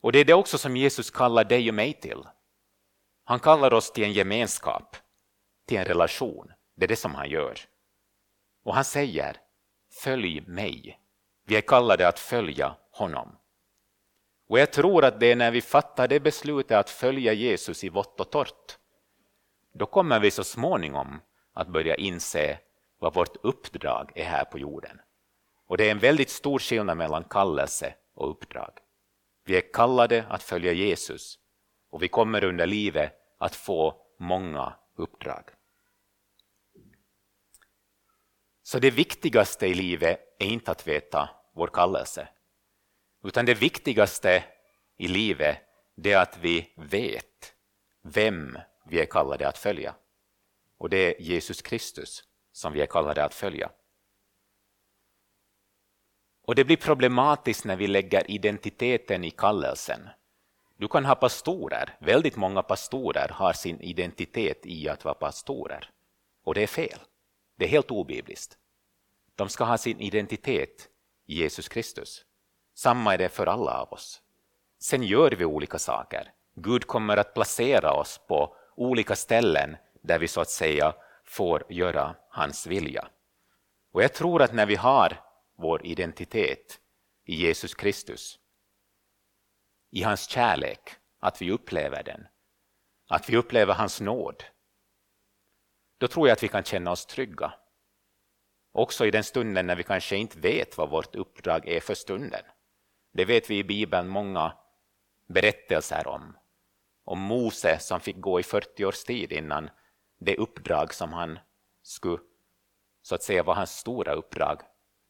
Och 0.00 0.12
det 0.12 0.18
är 0.18 0.24
det 0.24 0.34
också 0.34 0.58
som 0.58 0.76
Jesus 0.76 1.10
kallar 1.10 1.44
dig 1.44 1.68
och 1.68 1.74
mig 1.74 1.92
till. 1.92 2.26
Han 3.24 3.40
kallar 3.40 3.74
oss 3.74 3.92
till 3.92 4.04
en 4.04 4.12
gemenskap, 4.12 4.96
till 5.66 5.78
en 5.78 5.84
relation. 5.84 6.52
Det 6.76 6.84
är 6.84 6.88
det 6.88 6.96
som 6.96 7.14
han 7.14 7.30
gör. 7.30 7.58
Och 8.64 8.74
han 8.74 8.84
säger, 8.84 9.36
följ 10.02 10.40
mig. 10.40 11.00
Vi 11.46 11.56
är 11.56 11.60
kallade 11.60 12.08
att 12.08 12.18
följa 12.18 12.76
honom. 12.90 13.36
Och 14.54 14.60
jag 14.60 14.72
tror 14.72 15.04
att 15.04 15.20
det 15.20 15.26
är 15.26 15.36
när 15.36 15.50
vi 15.50 15.60
fattar 15.60 16.08
det 16.08 16.20
beslutet 16.20 16.76
att 16.76 16.90
följa 16.90 17.32
Jesus 17.32 17.84
i 17.84 17.88
vått 17.88 18.20
och 18.20 18.30
torrt, 18.30 18.78
då 19.72 19.86
kommer 19.86 20.20
vi 20.20 20.30
så 20.30 20.44
småningom 20.44 21.20
att 21.52 21.68
börja 21.68 21.94
inse 21.94 22.58
vad 22.98 23.14
vårt 23.14 23.36
uppdrag 23.42 24.12
är 24.14 24.24
här 24.24 24.44
på 24.44 24.58
jorden. 24.58 25.00
Och 25.66 25.76
det 25.76 25.86
är 25.86 25.90
en 25.90 25.98
väldigt 25.98 26.30
stor 26.30 26.58
skillnad 26.58 26.96
mellan 26.96 27.24
kallelse 27.24 27.94
och 28.14 28.30
uppdrag. 28.30 28.70
Vi 29.44 29.56
är 29.56 29.72
kallade 29.72 30.24
att 30.28 30.42
följa 30.42 30.72
Jesus 30.72 31.38
och 31.90 32.02
vi 32.02 32.08
kommer 32.08 32.44
under 32.44 32.66
livet 32.66 33.12
att 33.38 33.54
få 33.54 33.94
många 34.18 34.72
uppdrag. 34.96 35.44
Så 38.62 38.78
det 38.78 38.90
viktigaste 38.90 39.66
i 39.66 39.74
livet 39.74 40.20
är 40.38 40.46
inte 40.46 40.70
att 40.70 40.86
veta 40.86 41.28
vår 41.54 41.66
kallelse, 41.66 42.28
utan 43.24 43.46
det 43.46 43.54
viktigaste 43.54 44.44
i 44.96 45.08
livet 45.08 45.58
det 45.94 46.12
är 46.12 46.18
att 46.18 46.38
vi 46.38 46.72
vet 46.76 47.54
vem 48.02 48.58
vi 48.86 49.00
är 49.00 49.06
kallade 49.06 49.48
att 49.48 49.58
följa. 49.58 49.94
Och 50.78 50.90
det 50.90 50.96
är 50.96 51.22
Jesus 51.22 51.62
Kristus 51.62 52.24
som 52.52 52.72
vi 52.72 52.80
är 52.80 52.86
kallade 52.86 53.24
att 53.24 53.34
följa. 53.34 53.70
Och 56.42 56.54
det 56.54 56.64
blir 56.64 56.76
problematiskt 56.76 57.64
när 57.64 57.76
vi 57.76 57.86
lägger 57.86 58.30
identiteten 58.30 59.24
i 59.24 59.30
kallelsen. 59.30 60.08
Du 60.76 60.88
kan 60.88 61.04
ha 61.04 61.14
pastorer, 61.14 61.96
väldigt 62.00 62.36
många 62.36 62.62
pastorer 62.62 63.28
har 63.28 63.52
sin 63.52 63.80
identitet 63.80 64.66
i 64.66 64.88
att 64.88 65.04
vara 65.04 65.14
pastorer. 65.14 65.90
Och 66.44 66.54
det 66.54 66.62
är 66.62 66.66
fel. 66.66 66.98
Det 67.56 67.64
är 67.64 67.68
helt 67.68 67.90
obibliskt. 67.90 68.58
De 69.34 69.48
ska 69.48 69.64
ha 69.64 69.78
sin 69.78 70.00
identitet 70.00 70.88
i 71.26 71.34
Jesus 71.34 71.68
Kristus. 71.68 72.24
Samma 72.74 73.14
är 73.14 73.18
det 73.18 73.28
för 73.28 73.46
alla 73.46 73.80
av 73.80 73.92
oss. 73.92 74.22
Sen 74.78 75.02
gör 75.02 75.30
vi 75.30 75.44
olika 75.44 75.78
saker. 75.78 76.32
Gud 76.54 76.86
kommer 76.86 77.16
att 77.16 77.34
placera 77.34 77.92
oss 77.92 78.20
på 78.28 78.56
olika 78.76 79.16
ställen 79.16 79.76
där 80.02 80.18
vi 80.18 80.28
så 80.28 80.40
att 80.40 80.50
säga 80.50 80.94
får 81.24 81.64
göra 81.68 82.16
hans 82.28 82.66
vilja. 82.66 83.08
Och 83.92 84.02
jag 84.02 84.12
tror 84.14 84.42
att 84.42 84.52
när 84.52 84.66
vi 84.66 84.76
har 84.76 85.20
vår 85.56 85.86
identitet 85.86 86.80
i 87.24 87.34
Jesus 87.34 87.74
Kristus, 87.74 88.38
i 89.90 90.02
hans 90.02 90.28
kärlek, 90.28 90.90
att 91.20 91.42
vi 91.42 91.50
upplever 91.50 92.02
den, 92.02 92.26
att 93.08 93.30
vi 93.30 93.36
upplever 93.36 93.74
hans 93.74 94.00
nåd, 94.00 94.44
då 95.98 96.08
tror 96.08 96.28
jag 96.28 96.32
att 96.32 96.42
vi 96.42 96.48
kan 96.48 96.64
känna 96.64 96.90
oss 96.90 97.06
trygga. 97.06 97.54
Också 98.72 99.06
i 99.06 99.10
den 99.10 99.24
stunden 99.24 99.66
när 99.66 99.76
vi 99.76 99.82
kanske 99.82 100.16
inte 100.16 100.38
vet 100.38 100.78
vad 100.78 100.90
vårt 100.90 101.14
uppdrag 101.14 101.68
är 101.68 101.80
för 101.80 101.94
stunden. 101.94 102.42
Det 103.14 103.24
vet 103.24 103.50
vi 103.50 103.58
i 103.58 103.64
Bibeln 103.64 104.08
många 104.08 104.56
berättelser 105.26 106.06
om. 106.06 106.36
Om 107.04 107.20
Mose 107.20 107.78
som 107.78 108.00
fick 108.00 108.20
gå 108.20 108.40
i 108.40 108.42
40 108.42 108.84
års 108.84 109.04
tid 109.04 109.32
innan 109.32 109.70
det 110.18 110.36
uppdrag 110.36 110.94
som 110.94 111.12
han 111.12 111.38
skulle, 111.82 112.22
så 113.02 113.14
att 113.14 113.22
säga, 113.22 113.42
var 113.42 113.54
hans 113.54 113.78
stora 113.78 114.12
uppdrag 114.12 114.60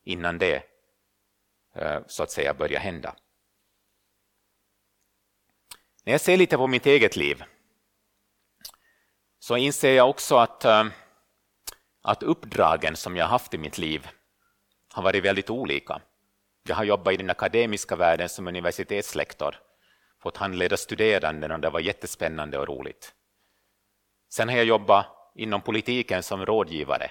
innan 0.04 0.38
det 0.38 0.62
eh, 1.74 2.00
så 2.06 2.22
att 2.22 2.30
säga 2.30 2.54
började 2.54 2.84
hända. 2.84 3.16
När 6.04 6.12
jag 6.12 6.20
ser 6.20 6.36
lite 6.36 6.56
på 6.56 6.66
mitt 6.66 6.86
eget 6.86 7.16
liv 7.16 7.44
så 9.38 9.56
inser 9.56 9.92
jag 9.92 10.10
också 10.10 10.36
att, 10.36 10.64
eh, 10.64 10.84
att 12.02 12.22
uppdragen 12.22 12.96
som 12.96 13.16
jag 13.16 13.26
haft 13.26 13.54
i 13.54 13.58
mitt 13.58 13.78
liv 13.78 14.08
har 14.92 15.02
varit 15.02 15.24
väldigt 15.24 15.50
olika. 15.50 16.02
Jag 16.68 16.76
har 16.76 16.84
jobbat 16.84 17.14
i 17.14 17.16
den 17.16 17.30
akademiska 17.30 17.96
världen 17.96 18.28
som 18.28 18.48
universitetslektor, 18.48 19.60
fått 20.18 20.36
handleda 20.36 20.76
studerande 20.76 21.54
och 21.54 21.60
det 21.60 21.70
var 21.70 21.80
jättespännande 21.80 22.58
och 22.58 22.68
roligt. 22.68 23.14
Sen 24.28 24.48
har 24.48 24.56
jag 24.56 24.66
jobbat 24.66 25.06
inom 25.34 25.62
politiken 25.62 26.22
som 26.22 26.46
rådgivare 26.46 27.10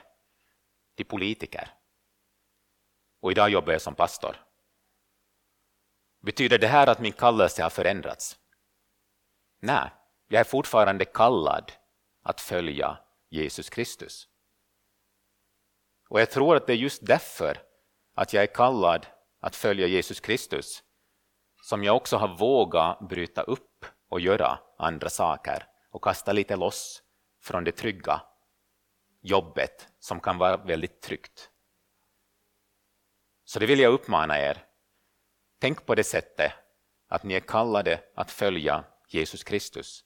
till 0.96 1.06
politiker. 1.06 1.72
Och 3.22 3.32
idag 3.32 3.50
jobbar 3.50 3.72
jag 3.72 3.82
som 3.82 3.96
pastor. 3.96 4.36
Betyder 6.22 6.60
det 6.60 6.68
här 6.68 6.88
att 6.88 7.00
min 7.00 7.14
kallelse 7.14 7.64
har 7.64 7.70
förändrats? 7.70 8.38
Nej, 9.60 9.90
jag 10.28 10.40
är 10.40 10.44
fortfarande 10.44 11.06
kallad 11.06 11.72
att 12.24 12.42
följa 12.42 12.98
Jesus 13.30 13.70
Kristus. 13.70 14.28
Och 16.10 16.22
jag 16.22 16.32
tror 16.32 16.56
att 16.56 16.68
det 16.68 16.74
är 16.74 16.78
just 16.78 17.06
därför 17.06 17.58
att 18.14 18.34
jag 18.34 18.44
är 18.44 18.48
kallad 18.56 19.08
att 19.44 19.56
följa 19.56 19.88
Jesus 19.88 20.20
Kristus 20.20 20.84
som 21.62 21.84
jag 21.84 21.96
också 21.96 22.18
har 22.18 22.38
vågat 22.38 23.00
bryta 23.00 23.42
upp 23.42 23.86
och 24.10 24.20
göra 24.20 24.60
andra 24.78 25.10
saker 25.10 25.68
och 25.92 26.04
kasta 26.04 26.34
lite 26.34 26.56
loss 26.56 27.04
från 27.42 27.64
det 27.64 27.72
trygga 27.72 28.22
jobbet 29.22 29.88
som 30.00 30.20
kan 30.20 30.38
vara 30.38 30.58
väldigt 30.58 31.02
tryggt. 31.02 31.50
Så 33.46 33.60
det 33.60 33.66
vill 33.66 33.80
jag 33.80 33.94
uppmana 33.94 34.40
er. 34.40 34.66
Tänk 35.60 35.86
på 35.86 35.96
det 35.96 36.04
sättet 36.04 36.52
att 37.08 37.24
ni 37.24 37.34
är 37.34 37.40
kallade 37.40 38.04
att 38.16 38.32
följa 38.32 38.84
Jesus 39.08 39.44
Kristus 39.44 40.04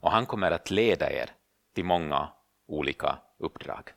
och 0.00 0.10
han 0.10 0.26
kommer 0.26 0.50
att 0.50 0.70
leda 0.70 1.12
er 1.12 1.30
till 1.74 1.84
många 1.84 2.32
olika 2.66 3.18
uppdrag. 3.38 3.90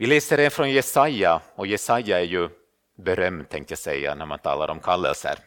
Vi 0.00 0.06
läser 0.06 0.38
en 0.38 0.50
från 0.50 0.70
Jesaja 0.70 1.40
och 1.54 1.66
Jesaja 1.66 2.20
är 2.20 2.24
ju 2.24 2.48
berömd 2.96 3.48
tänkte 3.48 3.72
jag 3.72 3.78
säga 3.78 4.14
när 4.14 4.26
man 4.26 4.38
talar 4.38 4.68
om 4.68 4.80
kallelser. 4.80 5.38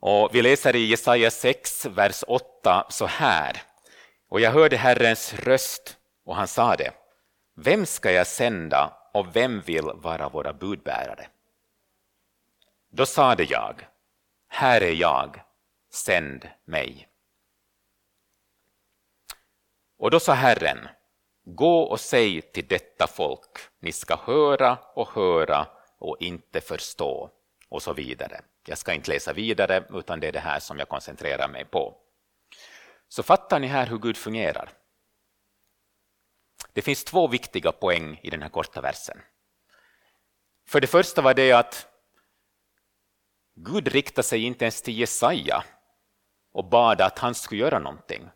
Och 0.00 0.34
vi 0.34 0.42
läser 0.42 0.76
i 0.76 0.86
Jesaja 0.86 1.30
6, 1.30 1.86
vers 1.86 2.24
8 2.26 2.86
så 2.90 3.06
här. 3.06 3.62
Och 4.28 4.40
jag 4.40 4.50
hörde 4.50 4.76
Herrens 4.76 5.34
röst 5.34 5.96
och 6.24 6.36
han 6.36 6.48
sa 6.48 6.76
det. 6.76 6.92
Vem 7.56 7.86
ska 7.86 8.12
jag 8.12 8.26
sända 8.26 8.96
och 9.14 9.36
vem 9.36 9.60
vill 9.60 9.90
vara 9.94 10.28
våra 10.28 10.52
budbärare? 10.52 11.26
Då 12.90 13.06
sade 13.06 13.44
jag, 13.44 13.88
här 14.48 14.80
är 14.80 14.92
jag, 14.92 15.40
sänd 15.92 16.48
mig. 16.64 17.08
Och 19.98 20.10
då 20.10 20.20
sa 20.20 20.32
Herren, 20.32 20.88
gå 21.44 21.82
och 21.82 22.00
säg 22.00 22.42
till 22.42 22.66
detta 22.66 23.06
folk, 23.06 23.58
ni 23.80 23.92
ska 23.92 24.16
höra 24.16 24.78
och 24.94 25.08
höra 25.08 25.66
och 25.98 26.16
inte 26.20 26.60
förstå, 26.60 27.30
och 27.68 27.82
så 27.82 27.92
vidare. 27.92 28.40
Jag 28.66 28.78
ska 28.78 28.92
inte 28.92 29.10
läsa 29.10 29.32
vidare, 29.32 29.84
utan 29.90 30.20
det 30.20 30.28
är 30.28 30.32
det 30.32 30.40
här 30.40 30.60
som 30.60 30.78
jag 30.78 30.88
koncentrerar 30.88 31.48
mig 31.48 31.64
på. 31.64 31.96
Så 33.08 33.22
fattar 33.22 33.60
ni 33.60 33.66
här 33.66 33.86
hur 33.86 33.98
Gud 33.98 34.16
fungerar? 34.16 34.70
Det 36.72 36.82
finns 36.82 37.04
två 37.04 37.28
viktiga 37.28 37.72
poäng 37.72 38.20
i 38.22 38.30
den 38.30 38.42
här 38.42 38.48
korta 38.48 38.80
versen. 38.80 39.18
För 40.68 40.80
det 40.80 40.86
första 40.86 41.22
var 41.22 41.34
det 41.34 41.52
att 41.52 41.86
Gud 43.54 43.88
riktade 43.88 44.22
sig 44.22 44.44
inte 44.44 44.64
ens 44.64 44.82
till 44.82 44.98
Jesaja 44.98 45.64
och 46.52 46.64
bad 46.64 47.00
att 47.00 47.18
han 47.18 47.34
skulle 47.34 47.60
göra 47.60 47.78
någonting. 47.78 48.28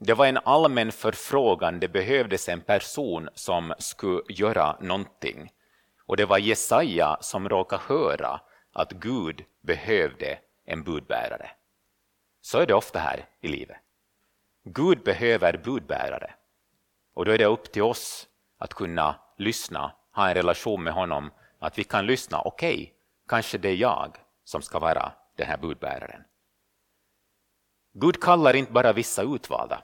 Det 0.00 0.14
var 0.14 0.26
en 0.26 0.38
allmän 0.44 0.92
förfrågan, 0.92 1.80
det 1.80 1.88
behövdes 1.88 2.48
en 2.48 2.60
person 2.60 3.28
som 3.34 3.74
skulle 3.78 4.22
göra 4.28 4.76
någonting. 4.80 5.52
Och 6.06 6.16
det 6.16 6.24
var 6.24 6.38
Jesaja 6.38 7.16
som 7.20 7.48
råkade 7.48 7.82
höra 7.86 8.40
att 8.72 8.92
Gud 8.92 9.44
behövde 9.60 10.38
en 10.64 10.82
budbärare. 10.82 11.50
Så 12.40 12.58
är 12.58 12.66
det 12.66 12.74
ofta 12.74 12.98
här 12.98 13.28
i 13.40 13.48
livet. 13.48 13.76
Gud 14.64 15.02
behöver 15.02 15.60
budbärare. 15.64 16.34
Och 17.14 17.24
då 17.24 17.30
är 17.30 17.38
det 17.38 17.46
upp 17.46 17.72
till 17.72 17.82
oss 17.82 18.28
att 18.58 18.74
kunna 18.74 19.14
lyssna, 19.36 19.92
ha 20.12 20.28
en 20.28 20.34
relation 20.34 20.82
med 20.82 20.92
honom, 20.92 21.30
att 21.58 21.78
vi 21.78 21.84
kan 21.84 22.06
lyssna. 22.06 22.40
Okej, 22.40 22.74
okay, 22.74 22.90
kanske 23.28 23.58
det 23.58 23.68
är 23.68 23.76
jag 23.76 24.16
som 24.44 24.62
ska 24.62 24.78
vara 24.78 25.12
den 25.36 25.46
här 25.46 25.56
budbäraren. 25.56 26.22
Gud 27.92 28.20
kallar 28.20 28.56
inte 28.56 28.72
bara 28.72 28.92
vissa 28.92 29.22
utvalda. 29.22 29.82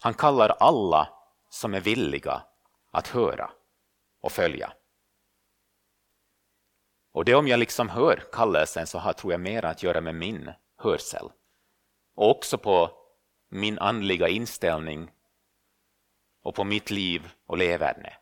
Han 0.00 0.14
kallar 0.14 0.48
alla 0.48 1.08
som 1.50 1.74
är 1.74 1.80
villiga 1.80 2.42
att 2.90 3.08
höra 3.08 3.50
och 4.20 4.32
följa. 4.32 4.72
Och 7.12 7.24
det 7.24 7.34
om 7.34 7.48
jag 7.48 7.58
liksom 7.58 7.88
hör 7.88 8.22
kallelsen 8.32 8.86
så 8.86 8.98
har, 8.98 9.12
tror 9.12 9.32
jag, 9.32 9.40
mer 9.40 9.64
att 9.64 9.82
göra 9.82 10.00
med 10.00 10.14
min 10.14 10.52
hörsel. 10.76 11.30
Och 12.14 12.30
också 12.30 12.58
på 12.58 12.90
min 13.48 13.78
andliga 13.78 14.28
inställning 14.28 15.10
och 16.42 16.54
på 16.54 16.64
mitt 16.64 16.90
liv 16.90 17.32
och 17.46 17.58
leverne. 17.58 18.12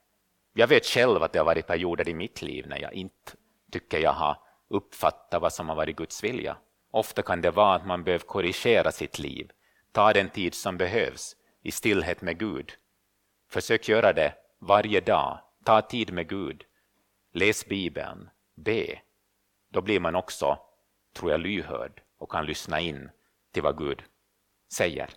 Jag 0.52 0.66
vet 0.66 0.86
själv 0.86 1.22
att 1.22 1.32
det 1.32 1.38
har 1.38 1.46
varit 1.46 1.66
perioder 1.66 2.08
i 2.08 2.14
mitt 2.14 2.42
liv 2.42 2.66
när 2.68 2.78
jag 2.78 2.92
inte 2.92 3.32
tycker 3.72 3.98
jag 3.98 4.12
har 4.12 4.36
uppfattat 4.68 5.42
vad 5.42 5.52
som 5.52 5.68
har 5.68 5.76
varit 5.76 5.96
Guds 5.96 6.24
vilja. 6.24 6.56
Ofta 6.90 7.22
kan 7.22 7.40
det 7.40 7.50
vara 7.50 7.74
att 7.74 7.86
man 7.86 8.04
behöver 8.04 8.24
korrigera 8.24 8.92
sitt 8.92 9.18
liv, 9.18 9.50
ta 9.92 10.12
den 10.12 10.30
tid 10.30 10.54
som 10.54 10.76
behövs 10.76 11.36
i 11.62 11.70
stillhet 11.70 12.22
med 12.22 12.38
Gud. 12.38 12.72
Försök 13.50 13.88
göra 13.88 14.12
det 14.12 14.34
varje 14.58 15.00
dag, 15.00 15.40
ta 15.64 15.82
tid 15.82 16.12
med 16.12 16.28
Gud, 16.28 16.64
läs 17.32 17.66
Bibeln, 17.66 18.30
be. 18.54 19.00
Då 19.70 19.80
blir 19.80 20.00
man 20.00 20.14
också, 20.14 20.58
tror 21.14 21.30
jag, 21.30 21.40
lyhörd 21.40 22.02
och 22.18 22.30
kan 22.30 22.46
lyssna 22.46 22.80
in 22.80 23.10
till 23.52 23.62
vad 23.62 23.78
Gud 23.78 24.02
säger. 24.72 25.10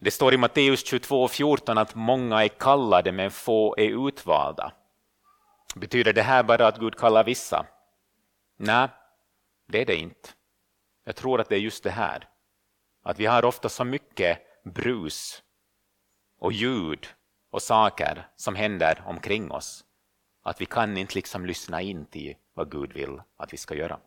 Det 0.00 0.10
står 0.10 0.34
i 0.34 0.36
Matteus 0.36 0.84
22.14 0.92 1.80
att 1.80 1.94
många 1.94 2.44
är 2.44 2.48
kallade 2.48 3.12
men 3.12 3.30
få 3.30 3.74
är 3.78 4.08
utvalda. 4.08 4.72
Betyder 5.76 6.12
det 6.12 6.22
här 6.22 6.42
bara 6.42 6.66
att 6.66 6.78
Gud 6.78 6.96
kallar 6.96 7.24
vissa? 7.24 7.66
Nej, 8.56 8.88
det 9.66 9.80
är 9.80 9.86
det 9.86 9.96
inte. 9.96 10.28
Jag 11.04 11.16
tror 11.16 11.40
att 11.40 11.48
det 11.48 11.54
är 11.54 11.60
just 11.60 11.84
det 11.84 11.90
här. 11.90 12.28
Att 13.04 13.18
vi 13.18 13.26
har 13.26 13.44
ofta 13.44 13.68
så 13.68 13.84
mycket 13.84 14.38
brus 14.64 15.42
och 16.38 16.52
ljud 16.52 17.06
och 17.50 17.62
saker 17.62 18.28
som 18.36 18.54
händer 18.54 19.02
omkring 19.06 19.50
oss 19.50 19.84
att 20.44 20.60
vi 20.60 20.66
kan 20.66 20.96
inte 20.96 21.14
liksom 21.14 21.46
lyssna 21.46 21.82
in 21.82 22.06
till 22.06 22.36
vad 22.54 22.70
Gud 22.70 22.92
vill 22.92 23.22
att 23.36 23.52
vi 23.52 23.56
ska 23.56 23.74
göra. 23.74 24.00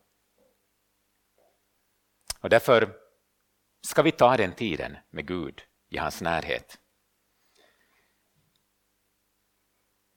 Och 2.42 2.50
därför 2.50 2.94
ska 3.82 4.02
vi 4.02 4.12
ta 4.12 4.38
den 4.38 4.54
tiden 4.54 4.98
med 5.10 5.28
Gud 5.28 5.62
i 5.90 5.98
hans 5.98 6.22
närhet. 6.22 6.80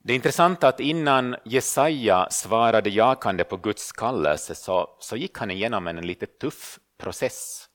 Det 0.03 0.13
är 0.13 0.15
intressant 0.15 0.63
att 0.63 0.79
innan 0.79 1.35
Jesaja 1.45 2.29
svarade 2.29 2.89
jakande 2.89 3.43
på 3.43 3.57
Guds 3.57 3.91
kallelse 3.91 4.55
så, 4.55 4.97
så 4.99 5.17
gick 5.17 5.37
han 5.37 5.51
igenom 5.51 5.87
en 5.87 6.07
lite 6.07 6.25
tuff 6.25 6.79
process. 6.97 7.69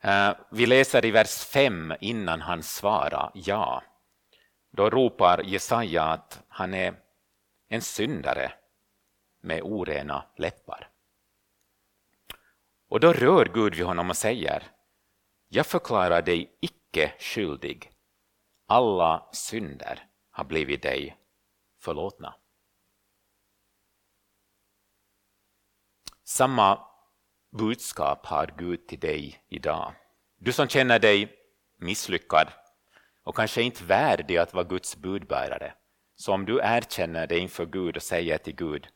Eh, 0.00 0.36
vi 0.50 0.66
läser 0.66 1.04
i 1.04 1.10
vers 1.10 1.44
5 1.44 1.94
innan 2.00 2.40
han 2.40 2.62
svarar 2.62 3.30
ja. 3.34 3.82
Då 4.70 4.90
ropar 4.90 5.42
Jesaja 5.44 6.02
att 6.02 6.42
han 6.48 6.74
är 6.74 6.94
en 7.68 7.82
syndare 7.82 8.52
med 9.40 9.62
orena 9.62 10.24
läppar. 10.36 10.90
Och 12.88 13.00
då 13.00 13.12
rör 13.12 13.44
Gud 13.54 13.74
vid 13.74 13.86
honom 13.86 14.10
och 14.10 14.16
säger 14.16 14.62
Jag 15.48 15.66
förklarar 15.66 16.22
dig 16.22 16.58
icke 16.60 17.12
skyldig. 17.18 17.92
Alla 18.66 19.28
synder 19.32 20.06
har 20.30 20.44
blivit 20.44 20.82
dig 20.82 21.16
förlåtna. 21.80 22.34
Samma 26.24 26.87
budskap 27.58 28.26
har 28.26 28.54
Gud 28.58 28.86
till 28.86 29.00
dig 29.00 29.42
idag. 29.48 29.94
Du 30.38 30.52
som 30.52 30.68
känner 30.68 30.98
dig 30.98 31.32
misslyckad 31.76 32.48
och 33.22 33.36
kanske 33.36 33.62
inte 33.62 33.84
värdig 33.84 34.36
att 34.36 34.54
vara 34.54 34.64
Guds 34.64 34.96
budbärare. 34.96 35.74
Så 36.16 36.32
om 36.32 36.44
du 36.44 36.60
erkänner 36.62 37.26
det 37.26 37.38
inför 37.38 37.66
Gud 37.66 37.96
och 37.96 38.02
säger 38.02 38.38
till 38.38 38.54
Gud 38.54 38.88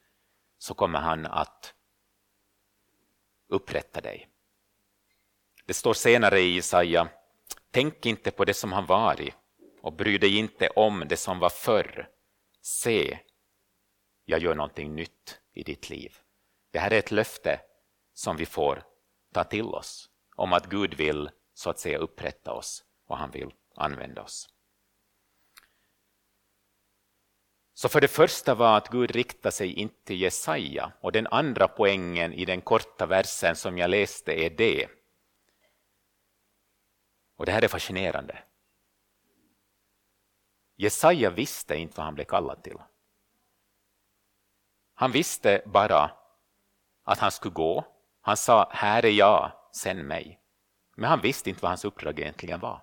så 0.59 0.75
kommer 0.75 0.99
han 0.99 1.27
att 1.27 1.75
upprätta 3.49 4.01
dig. 4.01 4.29
Det 5.67 5.75
står 5.75 5.95
senare 5.95 6.41
i 6.41 6.55
Jesaja, 6.55 7.09
tänk 7.71 8.07
inte 8.07 8.31
på 8.31 8.45
det 8.45 8.55
som 8.55 8.73
har 8.73 8.83
varit 8.83 9.35
och 9.83 9.93
bry 9.93 10.19
dig 10.19 10.39
inte 10.39 10.69
om 10.69 11.05
det 11.09 11.17
som 11.17 11.39
var 11.39 11.51
förr. 11.51 12.09
Se, 12.61 13.19
jag 14.25 14.43
gör 14.43 14.55
någonting 14.55 14.95
nytt 14.95 15.41
i 15.53 15.63
ditt 15.63 15.91
liv. 15.91 16.17
Det 16.71 16.79
här 16.79 16.93
är 16.93 16.99
ett 16.99 17.11
löfte 17.11 17.61
som 18.23 18.37
vi 18.37 18.47
får 18.47 18.85
ta 19.33 19.45
till 19.45 19.65
oss 19.65 20.11
om 20.37 20.53
att 20.53 20.67
Gud 20.67 20.95
vill 20.95 21.31
så 21.55 21.71
att 21.71 21.79
säga 21.79 21.99
upprätta 21.99 22.53
oss 22.53 22.85
och 23.07 23.17
han 23.17 23.31
vill 23.31 23.55
använda 23.77 24.23
oss. 24.23 24.49
Så 27.75 27.89
för 27.89 28.01
det 28.01 28.09
första 28.09 28.55
var 28.55 28.77
att 28.77 28.89
Gud 28.89 29.11
riktar 29.11 29.51
sig 29.51 29.73
inte 29.73 30.05
till 30.05 30.21
Jesaja 30.21 30.93
och 31.01 31.13
den 31.13 31.27
andra 31.27 31.69
poängen 31.69 32.33
i 32.33 32.45
den 32.45 32.61
korta 32.61 33.07
versen 33.07 33.57
som 33.57 33.79
jag 33.79 33.91
läste 33.91 34.33
är 34.33 34.51
det. 34.51 34.89
Och 37.37 37.47
det 37.47 37.53
här 37.53 37.65
är 37.65 37.69
fascinerande. 37.69 38.45
Jesaja 40.77 41.31
visste 41.31 41.77
inte 41.77 41.97
vad 41.97 42.05
han 42.05 42.15
blev 42.15 42.25
kallad 42.25 42.63
till. 42.63 42.79
Han 44.95 45.13
visste 45.13 45.63
bara 45.67 46.11
att 47.03 47.19
han 47.19 47.33
skulle 47.33 47.55
gå. 47.55 47.92
Han 48.25 48.37
sa, 48.37 48.71
här 48.73 49.05
är 49.05 49.11
jag, 49.11 49.53
sänd 49.73 50.05
mig. 50.05 50.39
Men 50.97 51.11
han 51.11 51.21
visste 51.21 51.51
inte 51.51 51.63
vad 51.63 51.71
hans 51.71 51.85
uppdrag 51.85 52.19
egentligen 52.19 52.61
var. 52.61 52.83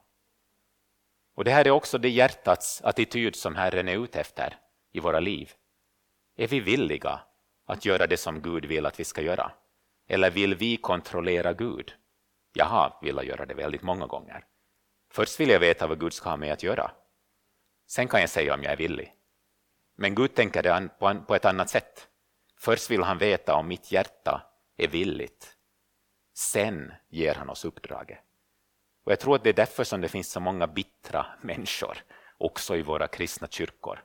Och 1.35 1.43
Det 1.43 1.51
här 1.51 1.67
är 1.67 1.71
också 1.71 1.97
det 1.97 2.09
hjärtats 2.09 2.81
attityd 2.81 3.35
som 3.35 3.55
Herren 3.55 3.87
är 3.87 4.03
ute 4.03 4.19
efter 4.19 4.57
i 4.91 4.99
våra 4.99 5.19
liv. 5.19 5.51
Är 6.35 6.47
vi 6.47 6.59
villiga 6.59 7.19
att 7.65 7.85
göra 7.85 8.07
det 8.07 8.17
som 8.17 8.41
Gud 8.41 8.65
vill 8.65 8.85
att 8.85 8.99
vi 8.99 9.03
ska 9.03 9.21
göra? 9.21 9.51
Eller 10.07 10.31
vill 10.31 10.55
vi 10.55 10.77
kontrollera 10.77 11.53
Gud? 11.53 11.93
Jag 12.53 12.65
har 12.65 12.97
velat 13.01 13.25
göra 13.25 13.45
det 13.45 13.53
väldigt 13.53 13.83
många 13.83 14.07
gånger. 14.07 14.45
Först 15.11 15.39
vill 15.39 15.49
jag 15.49 15.59
veta 15.59 15.87
vad 15.87 15.99
Gud 15.99 16.13
ska 16.13 16.29
ha 16.29 16.37
mig 16.37 16.51
att 16.51 16.63
göra. 16.63 16.91
Sen 17.87 18.07
kan 18.07 18.19
jag 18.21 18.29
säga 18.29 18.53
om 18.53 18.63
jag 18.63 18.73
är 18.73 18.77
villig. 18.77 19.13
Men 19.95 20.15
Gud 20.15 20.35
tänker 20.35 20.63
det 20.63 20.89
på 21.27 21.35
ett 21.35 21.45
annat 21.45 21.69
sätt. 21.69 22.07
Först 22.57 22.91
vill 22.91 23.03
han 23.03 23.17
veta 23.17 23.55
om 23.55 23.67
mitt 23.67 23.91
hjärta 23.91 24.48
är 24.79 24.87
villigt. 24.87 25.55
Sen 26.33 26.93
ger 27.09 27.35
han 27.35 27.49
oss 27.49 27.65
uppdraget. 27.65 28.19
Och 29.03 29.11
Jag 29.11 29.19
tror 29.19 29.35
att 29.35 29.43
det 29.43 29.49
är 29.49 29.53
därför 29.53 29.83
som 29.83 30.01
det 30.01 30.09
finns 30.09 30.31
så 30.31 30.39
många 30.39 30.67
bittra 30.67 31.25
människor 31.41 31.97
också 32.37 32.75
i 32.75 32.81
våra 32.81 33.07
kristna 33.07 33.47
kyrkor. 33.47 34.03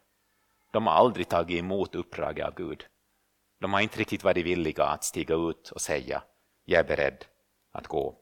De 0.72 0.86
har 0.86 0.94
aldrig 0.94 1.28
tagit 1.28 1.58
emot 1.58 1.94
uppdraget 1.94 2.46
av 2.46 2.54
Gud. 2.54 2.86
De 3.60 3.72
har 3.72 3.80
inte 3.80 3.98
riktigt 3.98 4.24
varit 4.24 4.46
villiga 4.46 4.84
att 4.84 5.04
stiga 5.04 5.34
ut 5.34 5.70
och 5.70 5.80
säga 5.80 6.22
jag 6.64 6.80
är 6.80 6.84
beredd 6.84 7.24
att 7.72 7.86
gå. 7.86 8.18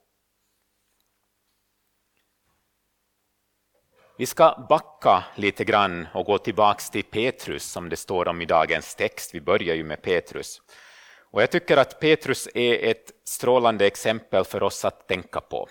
Vi 4.17 4.27
ska 4.27 4.67
backa 4.69 5.25
lite 5.37 5.65
grann 5.65 6.07
och 6.15 6.27
gå 6.27 6.39
tillbaks 6.39 6.91
till 6.91 7.05
Petrus 7.05 7.65
som 7.65 7.89
det 7.89 7.97
står 7.97 8.29
om 8.29 8.41
i 8.43 8.45
dagens 8.45 8.95
text. 8.95 9.35
Vi 9.35 9.41
börjar 9.41 9.75
ju 9.75 9.85
med 9.85 10.03
Petrus. 10.03 10.63
Och 11.33 11.43
jag 11.43 11.51
tycker 11.51 11.77
att 11.77 12.01
Petrus 12.01 12.49
är 12.55 12.91
ett 12.91 13.13
strålande 13.25 13.87
exempel 13.87 14.45
för 14.45 14.63
oss 14.63 14.85
att 14.85 15.09
tänka 15.09 15.41
på. 15.41 15.69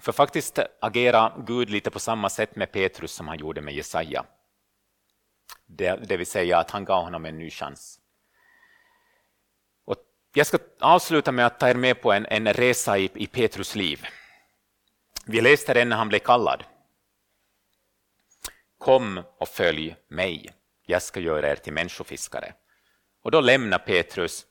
För 0.00 0.12
faktiskt 0.12 0.58
agerar 0.80 1.44
Gud 1.46 1.70
lite 1.70 1.90
på 1.90 1.98
samma 1.98 2.30
sätt 2.30 2.56
med 2.56 2.72
Petrus 2.72 3.12
som 3.12 3.28
han 3.28 3.38
gjorde 3.38 3.60
med 3.60 3.74
Jesaja. 3.74 4.24
Det, 5.66 5.96
det 6.08 6.16
vill 6.16 6.26
säga 6.26 6.58
att 6.58 6.70
han 6.70 6.84
gav 6.84 7.04
honom 7.04 7.24
en 7.24 7.38
ny 7.38 7.50
chans. 7.50 8.00
Och 9.84 9.96
jag 10.34 10.46
ska 10.46 10.58
avsluta 10.80 11.32
med 11.32 11.46
att 11.46 11.60
ta 11.60 11.68
er 11.68 11.74
med 11.74 12.00
på 12.00 12.12
en, 12.12 12.26
en 12.26 12.52
resa 12.52 12.98
i, 12.98 13.10
i 13.14 13.26
Petrus 13.26 13.74
liv. 13.74 14.06
Vi 15.26 15.40
läste 15.40 15.74
den 15.74 15.88
när 15.88 15.96
han 15.96 16.08
blev 16.08 16.18
kallad. 16.18 16.64
Kom 18.78 19.22
och 19.38 19.48
följ 19.48 19.96
mig, 20.08 20.50
jag 20.86 21.02
ska 21.02 21.20
göra 21.20 21.50
er 21.50 21.56
till 21.56 21.72
människofiskare. 21.72 22.54
Och 23.24 23.30
då 23.30 23.40
lämnade 23.40 23.84
Petrus 23.84 24.46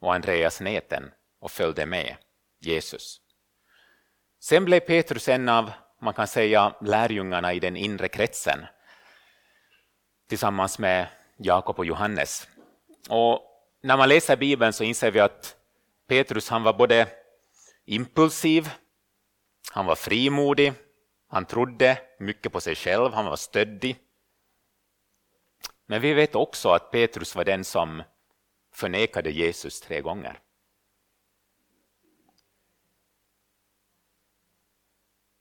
och 0.00 0.14
Andreas 0.14 0.60
näten 0.60 1.10
och 1.40 1.50
följde 1.50 1.86
med 1.86 2.16
Jesus. 2.60 3.20
Sen 4.40 4.64
blev 4.64 4.80
Petrus 4.80 5.28
en 5.28 5.48
av, 5.48 5.72
man 6.00 6.14
kan 6.14 6.26
säga, 6.26 6.74
lärjungarna 6.80 7.52
i 7.52 7.60
den 7.60 7.76
inre 7.76 8.08
kretsen 8.08 8.66
tillsammans 10.28 10.78
med 10.78 11.06
Jakob 11.36 11.78
och 11.78 11.84
Johannes. 11.84 12.48
Och 13.08 13.40
när 13.82 13.96
man 13.96 14.08
läser 14.08 14.36
Bibeln 14.36 14.72
så 14.72 14.84
inser 14.84 15.10
vi 15.10 15.20
att 15.20 15.56
Petrus 16.08 16.48
han 16.48 16.62
var 16.62 16.72
både 16.72 17.08
impulsiv, 17.84 18.70
han 19.72 19.86
var 19.86 19.94
frimodig, 19.94 20.72
han 21.28 21.44
trodde 21.44 21.98
mycket 22.18 22.52
på 22.52 22.60
sig 22.60 22.74
själv, 22.74 23.12
han 23.12 23.24
var 23.24 23.36
stöddig. 23.36 23.96
Men 25.86 26.00
vi 26.00 26.12
vet 26.12 26.34
också 26.34 26.68
att 26.68 26.90
Petrus 26.90 27.34
var 27.36 27.44
den 27.44 27.64
som 27.64 28.02
förnekade 28.72 29.30
Jesus 29.30 29.80
tre 29.80 30.00
gånger. 30.00 30.40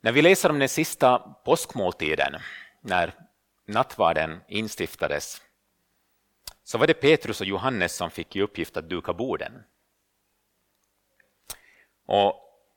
När 0.01 0.11
vi 0.11 0.21
läser 0.21 0.49
om 0.49 0.59
den 0.59 0.69
sista 0.69 1.19
påskmåltiden, 1.19 2.35
när 2.81 3.13
nattvarden 3.65 4.41
instiftades, 4.47 5.41
så 6.63 6.77
var 6.77 6.87
det 6.87 6.93
Petrus 6.93 7.41
och 7.41 7.47
Johannes 7.47 7.95
som 7.95 8.11
fick 8.11 8.35
i 8.35 8.41
uppgift 8.41 8.77
att 8.77 8.89
duka 8.89 9.13
borden. 9.13 9.63
Och 12.05 12.35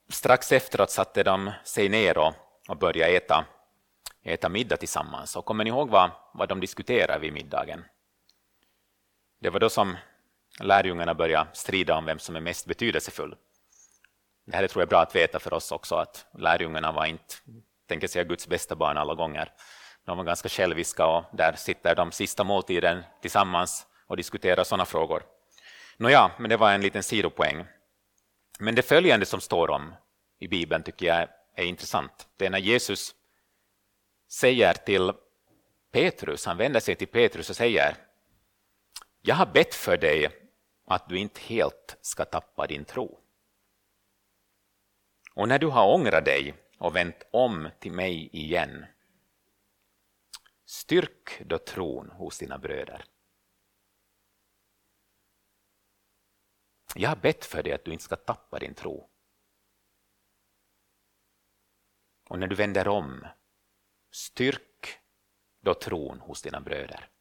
strax 0.08 0.52
efteråt 0.52 0.90
satte 0.90 1.22
de 1.22 1.52
sig 1.64 1.88
ner 1.88 2.18
och, 2.18 2.34
och 2.68 2.76
började 2.76 3.16
äta, 3.16 3.46
äta 4.22 4.48
middag 4.48 4.76
tillsammans. 4.76 5.36
Och 5.36 5.44
kommer 5.44 5.64
ni 5.64 5.70
ihåg 5.70 5.90
vad, 5.90 6.10
vad 6.34 6.48
de 6.48 6.60
diskuterade 6.60 7.18
vid 7.18 7.32
middagen? 7.32 7.84
Det 9.38 9.50
var 9.50 9.60
då 9.60 9.70
som 9.70 9.96
lärjungarna 10.60 11.14
börjar 11.14 11.46
strida 11.52 11.96
om 11.96 12.04
vem 12.04 12.18
som 12.18 12.36
är 12.36 12.40
mest 12.40 12.66
betydelsefull. 12.66 13.36
Det 14.46 14.56
här 14.56 14.66
tror 14.66 14.82
jag 14.82 14.86
är 14.86 14.90
bra 14.90 15.00
att 15.00 15.16
veta 15.16 15.40
för 15.40 15.54
oss 15.54 15.72
också, 15.72 15.94
att 15.94 16.26
lärjungarna 16.38 16.92
var 16.92 17.06
inte, 17.06 17.34
tänker 17.88 18.08
säga 18.08 18.24
Guds 18.24 18.48
bästa 18.48 18.74
barn 18.74 18.98
alla 18.98 19.14
gånger. 19.14 19.52
De 20.04 20.16
var 20.16 20.24
ganska 20.24 20.48
själviska 20.48 21.06
och 21.06 21.24
där 21.32 21.52
sitter 21.56 21.94
de 21.94 22.12
sista 22.12 22.44
måltiden 22.44 23.02
tillsammans 23.20 23.86
och 24.06 24.16
diskuterar 24.16 24.64
sådana 24.64 24.84
frågor. 24.84 25.22
Nåja, 25.96 26.30
men 26.38 26.50
det 26.50 26.56
var 26.56 26.72
en 26.72 26.80
liten 26.80 27.02
sidopoäng. 27.02 27.66
Men 28.58 28.74
det 28.74 28.82
följande 28.82 29.26
som 29.26 29.40
står 29.40 29.70
om 29.70 29.94
i 30.38 30.48
Bibeln 30.48 30.82
tycker 30.82 31.06
jag 31.06 31.28
är 31.54 31.64
intressant. 31.64 32.28
Det 32.36 32.46
är 32.46 32.50
när 32.50 32.58
Jesus 32.58 33.14
säger 34.28 34.74
till 34.74 35.12
Petrus, 35.92 36.46
han 36.46 36.56
vänder 36.56 36.80
sig 36.80 36.94
till 36.94 37.08
Petrus 37.08 37.50
och 37.50 37.56
säger 37.56 37.96
Jag 39.22 39.34
har 39.34 39.46
bett 39.46 39.74
för 39.74 39.96
dig 39.96 40.43
att 40.84 41.08
du 41.08 41.18
inte 41.18 41.40
helt 41.40 41.96
ska 42.00 42.24
tappa 42.24 42.66
din 42.66 42.84
tro. 42.84 43.20
Och 45.34 45.48
när 45.48 45.58
du 45.58 45.66
har 45.66 45.94
ångrat 45.94 46.24
dig 46.24 46.54
och 46.78 46.96
vänt 46.96 47.22
om 47.30 47.70
till 47.78 47.92
mig 47.92 48.28
igen, 48.32 48.86
styrk 50.66 51.42
då 51.46 51.58
tron 51.58 52.10
hos 52.10 52.38
dina 52.38 52.58
bröder. 52.58 53.04
Jag 56.94 57.08
har 57.08 57.16
bett 57.16 57.44
för 57.44 57.62
dig 57.62 57.72
att 57.72 57.84
du 57.84 57.92
inte 57.92 58.04
ska 58.04 58.16
tappa 58.16 58.58
din 58.58 58.74
tro. 58.74 59.10
Och 62.28 62.38
när 62.38 62.46
du 62.46 62.54
vänder 62.54 62.88
om, 62.88 63.26
styrk 64.10 65.00
då 65.60 65.74
tron 65.74 66.20
hos 66.20 66.42
dina 66.42 66.60
bröder. 66.60 67.13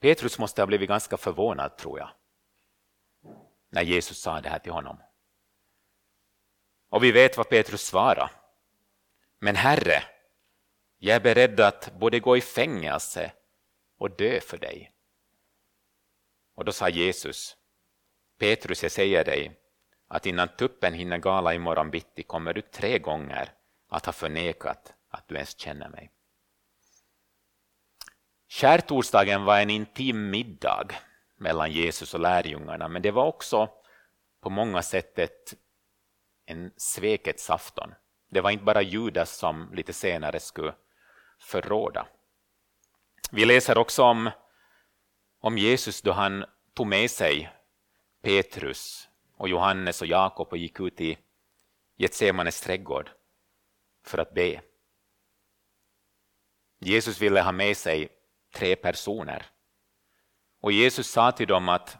Petrus 0.00 0.38
måste 0.38 0.62
ha 0.62 0.66
blivit 0.66 0.88
ganska 0.88 1.16
förvånad, 1.16 1.76
tror 1.76 1.98
jag, 1.98 2.10
när 3.68 3.82
Jesus 3.82 4.18
sa 4.18 4.40
det 4.40 4.48
här 4.48 4.58
till 4.58 4.72
honom. 4.72 5.02
Och 6.88 7.04
vi 7.04 7.12
vet 7.12 7.36
vad 7.36 7.48
Petrus 7.48 7.82
svarade. 7.82 8.30
Men 9.38 9.56
Herre, 9.56 10.02
jag 10.98 11.16
är 11.16 11.20
beredd 11.20 11.60
att 11.60 11.92
både 11.98 12.20
gå 12.20 12.36
i 12.36 12.40
fängelse 12.40 13.32
och 13.98 14.10
dö 14.10 14.40
för 14.40 14.58
dig. 14.58 14.92
Och 16.54 16.64
då 16.64 16.72
sa 16.72 16.88
Jesus, 16.88 17.56
Petrus, 18.38 18.82
jag 18.82 18.92
säger 18.92 19.24
dig 19.24 19.60
att 20.08 20.26
innan 20.26 20.48
tuppen 20.48 20.94
hinner 20.94 21.18
gala 21.18 21.54
imorgon 21.54 21.90
bitti 21.90 22.22
kommer 22.22 22.54
du 22.54 22.62
tre 22.62 22.98
gånger 22.98 23.52
att 23.88 24.06
ha 24.06 24.12
förnekat 24.12 24.94
att 25.08 25.28
du 25.28 25.34
ens 25.34 25.58
känner 25.58 25.88
mig. 25.88 26.10
Skärtorsdagen 28.48 29.44
var 29.44 29.60
en 29.60 29.70
intim 29.70 30.30
middag 30.30 30.88
mellan 31.36 31.72
Jesus 31.72 32.14
och 32.14 32.20
lärjungarna, 32.20 32.88
men 32.88 33.02
det 33.02 33.10
var 33.10 33.26
också 33.26 33.68
på 34.40 34.50
många 34.50 34.82
sätt 34.82 35.18
ett, 35.18 35.54
en 36.46 36.72
svekets 36.76 37.50
afton. 37.50 37.94
Det 38.30 38.40
var 38.40 38.50
inte 38.50 38.64
bara 38.64 38.82
Judas 38.82 39.36
som 39.36 39.74
lite 39.74 39.92
senare 39.92 40.40
skulle 40.40 40.74
förråda. 41.38 42.06
Vi 43.30 43.44
läser 43.44 43.78
också 43.78 44.02
om, 44.02 44.30
om 45.40 45.58
Jesus 45.58 46.02
då 46.02 46.12
han 46.12 46.44
tog 46.74 46.86
med 46.86 47.10
sig 47.10 47.50
Petrus 48.22 49.08
och 49.36 49.48
Johannes 49.48 50.02
och 50.02 50.08
Jakob 50.08 50.48
och 50.48 50.58
gick 50.58 50.80
ut 50.80 51.00
i 51.00 51.18
Getsemanes 51.96 52.60
trädgård 52.60 53.10
för 54.04 54.18
att 54.18 54.34
be. 54.34 54.60
Jesus 56.78 57.20
ville 57.20 57.40
ha 57.40 57.52
med 57.52 57.76
sig 57.76 58.08
tre 58.56 58.76
personer. 58.76 59.46
Och 60.60 60.72
Jesus 60.72 61.10
sa 61.10 61.32
till 61.32 61.48
dem 61.48 61.68
att 61.68 61.98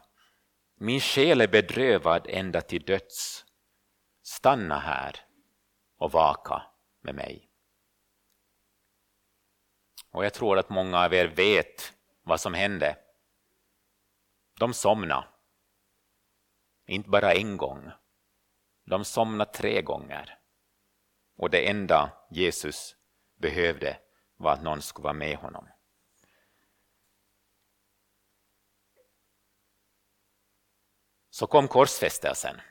min 0.75 0.99
själ 0.99 1.41
är 1.41 1.47
bedrövad 1.47 2.27
ända 2.29 2.61
till 2.61 2.81
döds. 2.81 3.45
Stanna 4.21 4.79
här 4.79 5.15
och 5.97 6.11
vaka 6.11 6.61
med 7.01 7.15
mig. 7.15 7.49
Och 10.11 10.25
jag 10.25 10.33
tror 10.33 10.57
att 10.57 10.69
många 10.69 10.99
av 10.99 11.13
er 11.13 11.27
vet 11.27 11.93
vad 12.21 12.41
som 12.41 12.53
hände. 12.53 12.97
De 14.59 14.73
somnade. 14.73 15.27
Inte 16.87 17.09
bara 17.09 17.33
en 17.33 17.57
gång. 17.57 17.91
De 18.85 19.05
somnade 19.05 19.51
tre 19.51 19.81
gånger. 19.81 20.39
Och 21.37 21.49
det 21.49 21.69
enda 21.69 22.13
Jesus 22.31 22.95
behövde 23.35 23.99
var 24.37 24.53
att 24.53 24.63
någon 24.63 24.81
skulle 24.81 25.03
vara 25.03 25.13
med 25.13 25.37
honom. 25.37 25.67
Så 31.37 31.47
kom 31.47 31.67
korsfästelsen. 31.67 32.61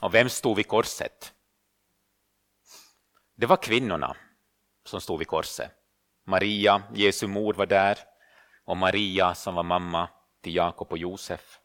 Och 0.00 0.14
vem 0.14 0.28
stod 0.28 0.56
vid 0.56 0.68
korset? 0.68 1.34
Det 3.34 3.46
var 3.46 3.56
kvinnorna 3.56 4.16
som 4.84 5.00
stod 5.00 5.18
vid 5.18 5.28
korset. 5.28 5.72
Maria, 6.24 6.82
Jesu 6.94 7.26
mor, 7.26 7.54
var 7.54 7.66
där 7.66 7.98
och 8.64 8.76
Maria 8.76 9.34
som 9.34 9.54
var 9.54 9.62
mamma 9.62 10.08
till 10.40 10.54
Jakob 10.54 10.92
och 10.92 10.98
Josef. 10.98 11.60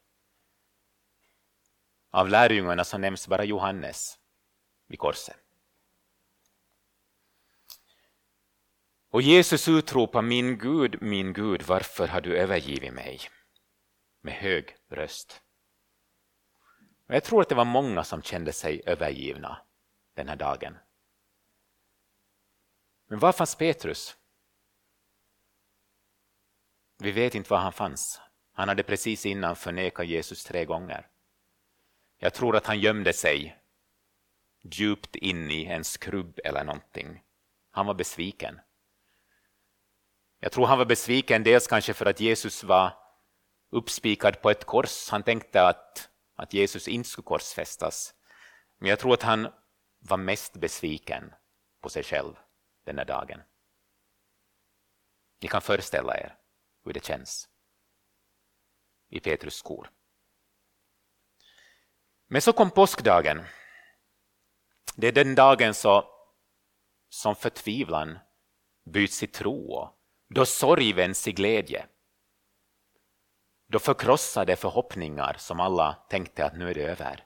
Av 2.11 2.29
lärjungarna 2.29 2.83
så 2.83 2.97
nämns 2.97 3.27
bara 3.27 3.43
Johannes 3.43 4.19
vid 4.87 4.99
korset. 4.99 5.37
Och 9.09 9.21
Jesus 9.21 9.67
utropar 9.67 10.21
min 10.21 10.57
Gud, 10.57 11.01
min 11.01 11.33
Gud, 11.33 11.61
varför 11.61 12.07
har 12.07 12.21
du 12.21 12.37
övergivit 12.37 12.93
mig? 12.93 13.19
Med 14.21 14.33
hög 14.33 14.75
röst. 14.89 15.41
Och 17.07 17.15
jag 17.15 17.23
tror 17.23 17.41
att 17.41 17.49
det 17.49 17.55
var 17.55 17.65
många 17.65 18.03
som 18.03 18.21
kände 18.21 18.53
sig 18.53 18.81
övergivna 18.85 19.61
den 20.13 20.27
här 20.27 20.35
dagen. 20.35 20.77
Men 23.07 23.19
var 23.19 23.31
fanns 23.31 23.55
Petrus? 23.55 24.17
Vi 26.97 27.11
vet 27.11 27.35
inte 27.35 27.49
var 27.49 27.57
han 27.57 27.73
fanns. 27.73 28.21
Han 28.51 28.67
hade 28.67 28.83
precis 28.83 29.25
innan 29.25 29.55
förnekat 29.55 30.07
Jesus 30.07 30.43
tre 30.43 30.65
gånger. 30.65 31.07
Jag 32.17 32.33
tror 32.33 32.55
att 32.55 32.65
han 32.65 32.79
gömde 32.79 33.13
sig 33.13 33.57
djupt 34.61 35.15
in 35.15 35.51
i 35.51 35.65
en 35.65 35.83
skrubb 35.83 36.39
eller 36.43 36.63
någonting. 36.63 37.23
Han 37.71 37.85
var 37.85 37.93
besviken. 37.93 38.59
Jag 40.39 40.51
tror 40.51 40.65
han 40.65 40.77
var 40.77 40.85
besviken 40.85 41.43
dels 41.43 41.67
kanske 41.67 41.93
för 41.93 42.05
att 42.05 42.19
Jesus 42.19 42.63
var 42.63 43.06
uppspikad 43.69 44.41
på 44.41 44.49
ett 44.49 44.65
kors. 44.65 45.09
Han 45.09 45.23
tänkte 45.23 45.67
att, 45.67 46.09
att 46.35 46.53
Jesus 46.53 46.87
inte 46.87 47.09
skulle 47.09 47.25
korsfästas. 47.25 48.13
Men 48.77 48.89
jag 48.89 48.99
tror 48.99 49.13
att 49.13 49.23
han 49.23 49.47
var 49.99 50.17
mest 50.17 50.53
besviken 50.53 51.33
på 51.81 51.89
sig 51.89 52.03
själv 52.03 52.33
den 52.85 52.97
här 52.97 53.05
dagen. 53.05 53.41
Ni 55.41 55.47
kan 55.47 55.61
föreställa 55.61 56.17
er 56.17 56.37
hur 56.85 56.93
det 56.93 57.05
känns 57.05 57.49
i 59.09 59.19
Petrus 59.19 59.55
skor. 59.55 59.91
Men 62.27 62.41
så 62.41 62.53
kom 62.53 62.71
påskdagen. 62.71 63.43
Det 64.95 65.07
är 65.07 65.11
den 65.11 65.35
dagen 65.35 65.73
så, 65.73 66.13
som 67.09 67.35
förtvivlan 67.35 68.19
byts 68.85 69.23
i 69.23 69.27
tro 69.27 69.71
och 69.71 69.99
då 70.29 70.45
sorg 70.45 70.93
vänds 70.93 71.27
i 71.27 71.31
glädje. 71.31 71.87
Då 73.69 73.79
förkrossade 73.79 74.55
förhoppningar 74.55 75.35
som 75.39 75.59
alla 75.59 75.93
tänkte 76.09 76.45
att 76.45 76.57
nu 76.57 76.69
är 76.69 76.73
det 76.73 76.83
över. 76.83 77.23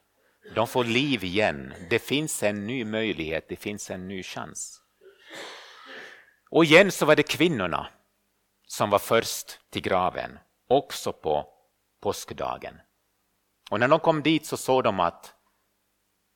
De 0.56 0.68
får 0.68 0.84
liv 0.84 1.24
igen. 1.24 1.74
Det 1.90 2.00
finns 2.00 2.44
en 2.44 2.68
ny 2.68 2.86
möjlighet, 2.86 3.50
det 3.50 3.56
finns 3.56 3.92
en 3.92 4.08
ny 4.08 4.24
chans. 4.24 4.82
Och 6.50 6.66
igen 6.66 6.92
så 6.92 7.06
var 7.06 7.16
det 7.16 7.24
kvinnorna 7.24 7.88
som 8.68 8.90
var 8.90 9.00
först 9.00 9.60
till 9.70 9.82
graven, 9.82 10.40
också 10.68 11.14
på 11.14 11.48
påskdagen. 12.02 12.82
Och 13.72 13.80
när 13.80 13.88
de 13.88 14.00
kom 14.00 14.24
dit 14.24 14.46
så 14.46 14.58
såg 14.58 14.84
de 14.84 15.00
att 15.00 15.34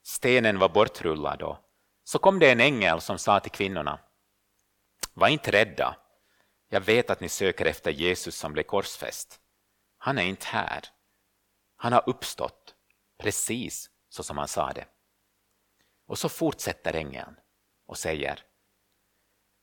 stenen 0.03 0.59
var 0.59 0.69
bortrullad 0.69 1.41
och 1.41 1.57
så 2.03 2.19
kom 2.19 2.39
det 2.39 2.51
en 2.51 2.59
ängel 2.59 3.01
som 3.01 3.17
sa 3.17 3.39
till 3.39 3.51
kvinnorna 3.51 3.99
Var 5.13 5.27
inte 5.27 5.51
rädda, 5.51 5.97
jag 6.69 6.81
vet 6.81 7.09
att 7.09 7.19
ni 7.19 7.29
söker 7.29 7.65
efter 7.65 7.91
Jesus 7.91 8.35
som 8.35 8.53
blev 8.53 8.63
korsfäst. 8.63 9.41
Han 10.05 10.17
är 10.17 10.23
inte 10.23 10.45
här. 10.45 10.85
Han 11.75 11.93
har 11.93 12.09
uppstått, 12.09 12.75
precis 13.17 13.89
så 14.09 14.23
som 14.23 14.37
han 14.37 14.47
sa 14.47 14.73
det. 14.73 14.87
Och 16.07 16.19
så 16.19 16.29
fortsätter 16.29 16.93
ängeln 16.93 17.35
och 17.85 17.97
säger 17.97 18.43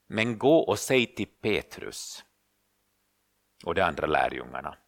Men 0.07 0.38
gå 0.38 0.59
och 0.59 0.78
säg 0.78 1.14
till 1.14 1.26
Petrus 1.26 2.24
och 3.64 3.74
de 3.74 3.83
andra 3.83 4.07
lärjungarna 4.07 4.78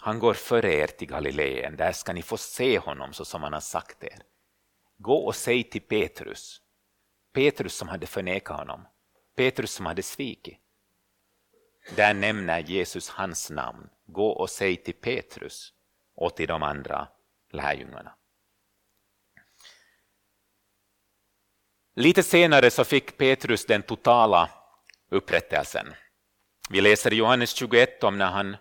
han 0.00 0.18
går 0.18 0.34
före 0.34 0.74
er 0.74 0.86
till 0.86 1.08
Galileen, 1.08 1.76
där 1.76 1.92
ska 1.92 2.12
ni 2.12 2.22
få 2.22 2.36
se 2.36 2.78
honom 2.78 3.12
så 3.12 3.24
som 3.24 3.42
han 3.42 3.52
har 3.52 3.60
sagt 3.60 4.04
er. 4.04 4.22
Gå 4.96 5.16
och 5.16 5.36
säg 5.36 5.64
till 5.64 5.82
Petrus, 5.82 6.62
Petrus 7.32 7.74
som 7.74 7.88
hade 7.88 8.06
förnekat 8.06 8.56
honom, 8.56 8.88
Petrus 9.36 9.72
som 9.72 9.86
hade 9.86 10.02
svikit. 10.02 10.61
Där 11.96 12.14
nämner 12.14 12.60
Jesus 12.60 13.08
hans 13.08 13.50
namn. 13.50 13.88
Gå 14.06 14.30
och 14.30 14.50
säg 14.50 14.76
till 14.76 14.94
Petrus 14.94 15.72
och 16.14 16.36
till 16.36 16.48
de 16.48 16.62
andra 16.62 17.08
lärjungarna. 17.50 18.14
Lite 21.94 22.22
senare 22.22 22.70
så 22.70 22.84
fick 22.84 23.16
Petrus 23.16 23.66
den 23.66 23.82
totala 23.82 24.50
upprättelsen. 25.08 25.94
Vi 26.70 26.80
läser 26.80 27.12
i 27.12 27.16
Johannes 27.16 27.54
21 27.54 28.04
om 28.04 28.18
när 28.18 28.30
han 28.30 28.56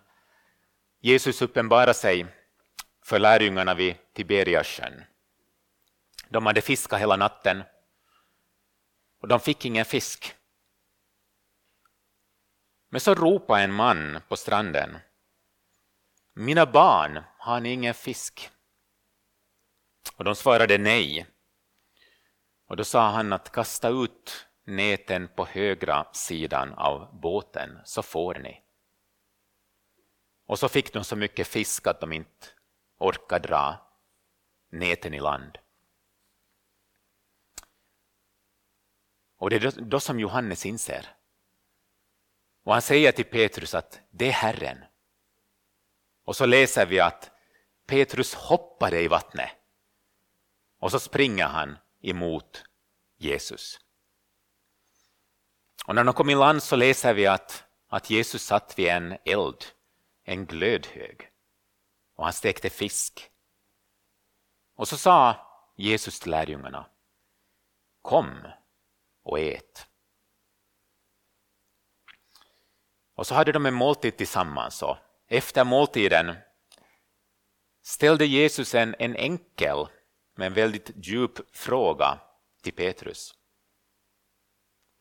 Jesus 1.00 1.42
uppenbarar 1.42 1.94
sig 1.94 2.26
för 3.04 3.20
lärjungarna 3.20 3.74
vid 3.74 3.96
Tiberiasjön. 4.14 5.04
De 6.30 6.46
hade 6.46 6.62
fiskat 6.62 7.02
hela 7.02 7.16
natten 7.16 7.64
och 9.22 9.28
de 9.28 9.40
fick 9.40 9.66
ingen 9.66 9.86
fisk. 9.86 10.36
Men 12.92 13.02
så 13.02 13.14
ropade 13.16 13.64
en 13.64 13.74
man 13.74 14.22
på 14.28 14.38
stranden. 14.38 14.98
Mina 16.34 16.66
barn, 16.66 17.24
har 17.38 17.60
ni 17.60 17.70
ingen 17.70 17.94
fisk? 17.94 18.50
Och 20.16 20.24
de 20.24 20.36
svarade 20.36 20.78
nej. 20.78 21.28
Och 22.68 22.78
då 22.78 22.84
sa 22.84 23.10
han 23.10 23.34
att 23.34 23.52
kasta 23.52 23.90
ut 23.90 24.48
näten 24.64 25.28
på 25.28 25.46
högra 25.46 26.08
sidan 26.14 26.74
av 26.74 27.20
båten 27.20 27.80
så 27.86 28.04
får 28.04 28.36
ni. 28.36 28.62
Och 30.46 30.60
så 30.60 30.70
fick 30.70 30.94
de 30.94 31.04
så 31.04 31.16
mycket 31.16 31.48
fisk 31.48 31.88
att 31.88 32.00
de 32.00 32.12
inte 32.12 32.48
orkade 32.98 33.48
dra 33.48 33.78
näten 34.70 35.14
i 35.14 35.20
land. 35.20 35.58
Och 39.38 39.50
det 39.50 39.56
är 39.56 39.82
då 39.82 40.00
som 40.00 40.20
Johannes 40.20 40.66
inser. 40.66 41.21
Och 42.72 42.76
han 42.76 42.82
säger 42.82 43.12
till 43.12 43.26
Petrus 43.26 43.76
att 43.76 44.00
det 44.12 44.28
är 44.28 44.32
Herren. 44.32 44.84
Och 46.26 46.36
så 46.36 46.46
läser 46.46 46.86
vi 46.86 47.00
att 47.00 47.32
Petrus 47.86 48.34
hoppade 48.34 49.02
i 49.02 49.08
vattnet. 49.08 49.50
Och 50.80 50.92
så 50.92 51.00
springer 51.00 51.46
han 51.46 51.78
emot 52.02 52.64
Jesus. 53.18 53.80
Och 55.86 55.96
när 55.96 56.04
de 56.04 56.14
kom 56.14 56.30
i 56.30 56.36
land 56.36 56.64
så 56.64 56.76
läser 56.76 57.14
vi 57.14 57.28
att, 57.28 57.64
att 57.88 58.10
Jesus 58.10 58.44
satt 58.44 58.80
vid 58.80 58.88
en 58.88 59.18
eld 59.26 59.66
en 60.24 60.46
glödhög 60.46 61.32
och 62.16 62.24
han 62.24 62.34
stekte 62.34 62.70
fisk. 62.70 63.32
Och 64.76 64.88
så 64.88 64.98
sa 64.98 65.36
Jesus 65.76 66.20
till 66.20 66.32
lärjungarna 66.32 66.90
Kom 68.02 68.48
och 69.24 69.40
ät. 69.40 69.91
Och 73.16 73.28
så 73.28 73.36
hade 73.36 73.52
de 73.52 73.66
en 73.66 73.74
måltid 73.74 74.18
tillsammans 74.18 74.84
och 74.84 74.98
efter 75.28 75.64
måltiden 75.64 76.36
ställde 77.82 78.26
Jesus 78.26 78.76
en, 78.76 78.96
en 79.00 79.16
enkel 79.16 79.88
men 80.36 80.54
väldigt 80.54 80.92
djup 80.96 81.56
fråga 81.56 82.20
till 82.62 82.74
Petrus. 82.74 83.36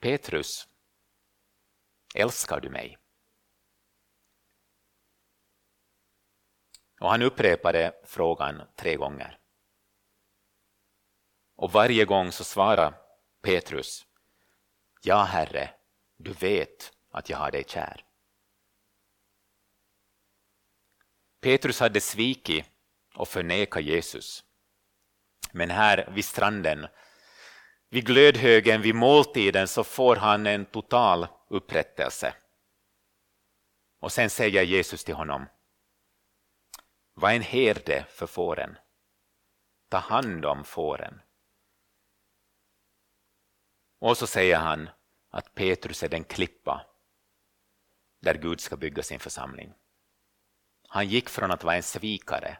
Petrus, 0.00 0.68
älskar 2.14 2.60
du 2.60 2.70
mig? 2.70 2.98
Och 7.00 7.10
han 7.10 7.22
upprepade 7.22 7.92
frågan 8.04 8.62
tre 8.76 8.96
gånger. 8.96 9.38
Och 11.56 11.72
varje 11.72 12.04
gång 12.04 12.32
så 12.32 12.44
svarade 12.44 12.96
Petrus, 13.42 14.06
Ja, 15.02 15.22
Herre, 15.22 15.74
du 16.16 16.32
vet 16.32 16.92
att 17.10 17.30
jag 17.30 17.38
har 17.38 17.50
dig 17.50 17.64
kär. 17.64 18.04
Petrus 21.40 21.80
hade 21.80 22.00
svikit 22.00 22.64
och 23.14 23.28
förnekat 23.28 23.82
Jesus. 23.82 24.44
Men 25.52 25.70
här 25.70 26.10
vid 26.14 26.24
stranden, 26.24 26.86
vid 27.88 28.06
glödhögen, 28.06 28.82
vid 28.82 28.94
måltiden 28.94 29.68
så 29.68 29.84
får 29.84 30.16
han 30.16 30.46
en 30.46 30.66
total 30.66 31.26
upprättelse. 31.48 32.34
Och 34.00 34.12
sen 34.12 34.30
säger 34.30 34.62
Jesus 34.62 35.04
till 35.04 35.14
honom 35.14 35.46
var 37.14 37.30
en 37.30 37.42
herde 37.42 38.06
för 38.08 38.26
fåren. 38.26 38.78
Ta 39.88 39.98
hand 39.98 40.44
om 40.44 40.64
fåren. 40.64 41.20
Och 43.98 44.16
så 44.16 44.26
säger 44.26 44.56
han 44.56 44.90
att 45.30 45.54
Petrus 45.54 46.02
är 46.02 46.08
den 46.08 46.24
klippa 46.24 46.89
där 48.20 48.34
Gud 48.34 48.60
ska 48.60 48.76
bygga 48.76 49.02
sin 49.02 49.20
församling. 49.20 49.74
Han 50.88 51.08
gick 51.08 51.28
från 51.28 51.50
att 51.50 51.64
vara 51.64 51.76
en 51.76 51.82
svikare 51.82 52.58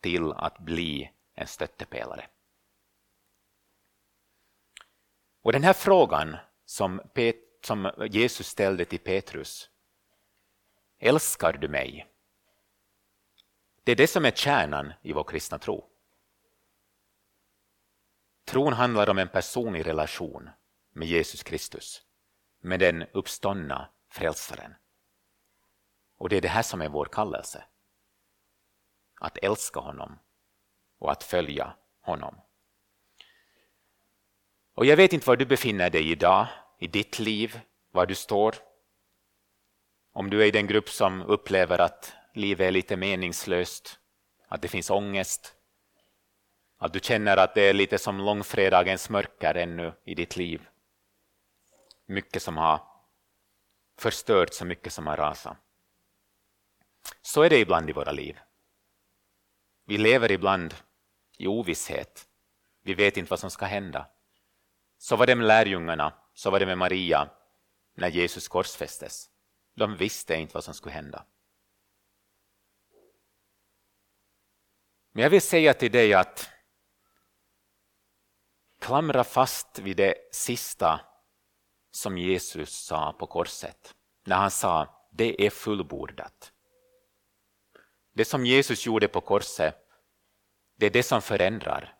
till 0.00 0.32
att 0.32 0.58
bli 0.58 1.12
en 1.34 1.46
stöttepelare. 1.46 2.28
Och 5.42 5.52
den 5.52 5.62
här 5.62 5.72
frågan 5.72 6.36
som, 6.64 7.00
Jesus 8.10 8.46
ställde 8.46 8.84
till 8.84 8.98
Petrus, 8.98 9.70
älskar 10.98 11.52
du 11.52 11.68
mig? 11.68 12.06
Det 13.84 13.92
är 13.92 13.96
det 13.96 14.06
som 14.06 14.24
är 14.24 14.30
kärnan 14.30 14.92
i 15.02 15.12
vår 15.12 15.24
kristna 15.24 15.58
tro. 15.58 15.86
Tron 18.44 18.72
handlar 18.72 19.10
om 19.10 19.18
en 19.18 19.28
personlig 19.28 19.86
relation 19.86 20.50
med 20.92 21.08
Jesus 21.08 21.42
Kristus, 21.42 22.02
med 22.60 22.80
den 22.80 23.02
uppståndna 23.12 23.88
frälsaren. 24.10 24.74
Och 26.16 26.28
det 26.28 26.36
är 26.36 26.40
det 26.40 26.48
här 26.48 26.62
som 26.62 26.82
är 26.82 26.88
vår 26.88 27.04
kallelse. 27.04 27.64
Att 29.20 29.38
älska 29.42 29.80
honom 29.80 30.18
och 30.98 31.12
att 31.12 31.24
följa 31.24 31.72
honom. 32.00 32.40
Och 34.74 34.86
jag 34.86 34.96
vet 34.96 35.12
inte 35.12 35.26
var 35.26 35.36
du 35.36 35.46
befinner 35.46 35.90
dig 35.90 36.10
idag, 36.10 36.46
i 36.78 36.86
ditt 36.86 37.18
liv, 37.18 37.60
var 37.90 38.06
du 38.06 38.14
står. 38.14 38.54
Om 40.12 40.30
du 40.30 40.42
är 40.42 40.46
i 40.46 40.50
den 40.50 40.66
grupp 40.66 40.88
som 40.88 41.22
upplever 41.22 41.78
att 41.78 42.12
livet 42.34 42.66
är 42.66 42.70
lite 42.70 42.96
meningslöst, 42.96 43.98
att 44.48 44.62
det 44.62 44.68
finns 44.68 44.90
ångest, 44.90 45.54
att 46.78 46.92
du 46.92 47.00
känner 47.00 47.36
att 47.36 47.54
det 47.54 47.62
är 47.62 47.72
lite 47.72 47.98
som 47.98 48.18
långfredagens 48.18 49.10
mörker 49.10 49.54
ännu 49.54 49.92
i 50.04 50.14
ditt 50.14 50.36
liv. 50.36 50.68
Mycket 52.06 52.42
som 52.42 52.56
har 52.56 52.89
förstört, 54.00 54.54
så 54.54 54.64
mycket 54.64 54.92
som 54.92 55.06
har 55.06 55.16
rasat. 55.16 55.56
Så 57.22 57.42
är 57.42 57.50
det 57.50 57.58
ibland 57.58 57.90
i 57.90 57.92
våra 57.92 58.12
liv. 58.12 58.38
Vi 59.84 59.98
lever 59.98 60.32
ibland 60.32 60.74
i 61.38 61.46
ovisshet. 61.46 62.28
Vi 62.82 62.94
vet 62.94 63.16
inte 63.16 63.30
vad 63.30 63.40
som 63.40 63.50
ska 63.50 63.66
hända. 63.66 64.06
Så 64.98 65.16
var 65.16 65.26
det 65.26 65.34
med 65.34 65.46
lärjungarna, 65.46 66.14
så 66.34 66.50
var 66.50 66.60
det 66.60 66.66
med 66.66 66.78
Maria 66.78 67.30
när 67.94 68.08
Jesus 68.08 68.48
korsfästes. 68.48 69.30
De 69.74 69.96
visste 69.96 70.34
inte 70.34 70.54
vad 70.54 70.64
som 70.64 70.74
skulle 70.74 70.94
hända. 70.94 71.24
Men 75.12 75.22
jag 75.22 75.30
vill 75.30 75.42
säga 75.42 75.74
till 75.74 75.92
dig 75.92 76.14
att 76.14 76.50
klamra 78.80 79.24
fast 79.24 79.78
vid 79.78 79.96
det 79.96 80.14
sista 80.32 81.00
som 81.90 82.18
Jesus 82.18 82.70
sa 82.70 83.12
på 83.12 83.26
korset. 83.26 83.94
När 84.24 84.36
han 84.36 84.50
sa 84.50 85.00
det 85.12 85.46
är 85.46 85.50
fullbordat. 85.50 86.52
Det 88.12 88.24
som 88.24 88.46
Jesus 88.46 88.86
gjorde 88.86 89.08
på 89.08 89.20
korset, 89.20 89.76
det 90.76 90.86
är 90.86 90.90
det 90.90 91.02
som 91.02 91.22
förändrar 91.22 91.98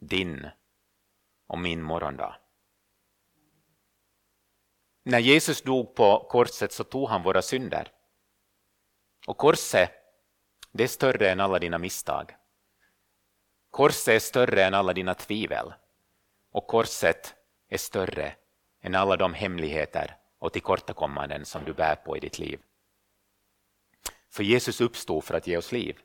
din 0.00 0.48
och 1.46 1.58
min 1.58 1.82
morgondag. 1.82 2.36
När 5.04 5.18
Jesus 5.18 5.62
dog 5.62 5.94
på 5.94 6.28
korset 6.30 6.72
så 6.72 6.84
tog 6.84 7.08
han 7.08 7.22
våra 7.22 7.42
synder. 7.42 7.92
Och 9.26 9.38
korset, 9.38 9.92
det 10.72 10.84
är 10.84 10.88
större 10.88 11.30
än 11.30 11.40
alla 11.40 11.58
dina 11.58 11.78
misstag. 11.78 12.36
Korset 13.70 14.14
är 14.14 14.18
större 14.18 14.64
än 14.64 14.74
alla 14.74 14.92
dina 14.92 15.14
tvivel. 15.14 15.74
Och 16.50 16.66
korset 16.66 17.34
är 17.68 17.78
större 17.78 18.36
än 18.84 18.94
alla 18.94 19.16
de 19.16 19.34
hemligheter 19.34 20.16
och 20.38 20.52
tillkortakommanden 20.52 21.44
som 21.44 21.64
du 21.64 21.72
bär 21.72 21.94
på 21.94 22.16
i 22.16 22.20
ditt 22.20 22.38
liv. 22.38 22.60
För 24.30 24.42
Jesus 24.42 24.80
uppstod 24.80 25.24
för 25.24 25.34
att 25.34 25.46
ge 25.46 25.56
oss 25.56 25.72
liv. 25.72 25.98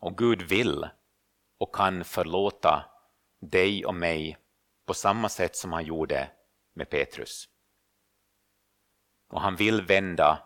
Och 0.00 0.18
Gud 0.18 0.42
vill 0.42 0.88
och 1.58 1.74
kan 1.74 2.04
förlåta 2.04 2.84
dig 3.40 3.86
och 3.86 3.94
mig 3.94 4.36
på 4.86 4.94
samma 4.94 5.28
sätt 5.28 5.56
som 5.56 5.72
han 5.72 5.84
gjorde 5.84 6.30
med 6.74 6.90
Petrus. 6.90 7.48
Och 9.30 9.40
han 9.40 9.56
vill 9.56 9.82
vända 9.82 10.42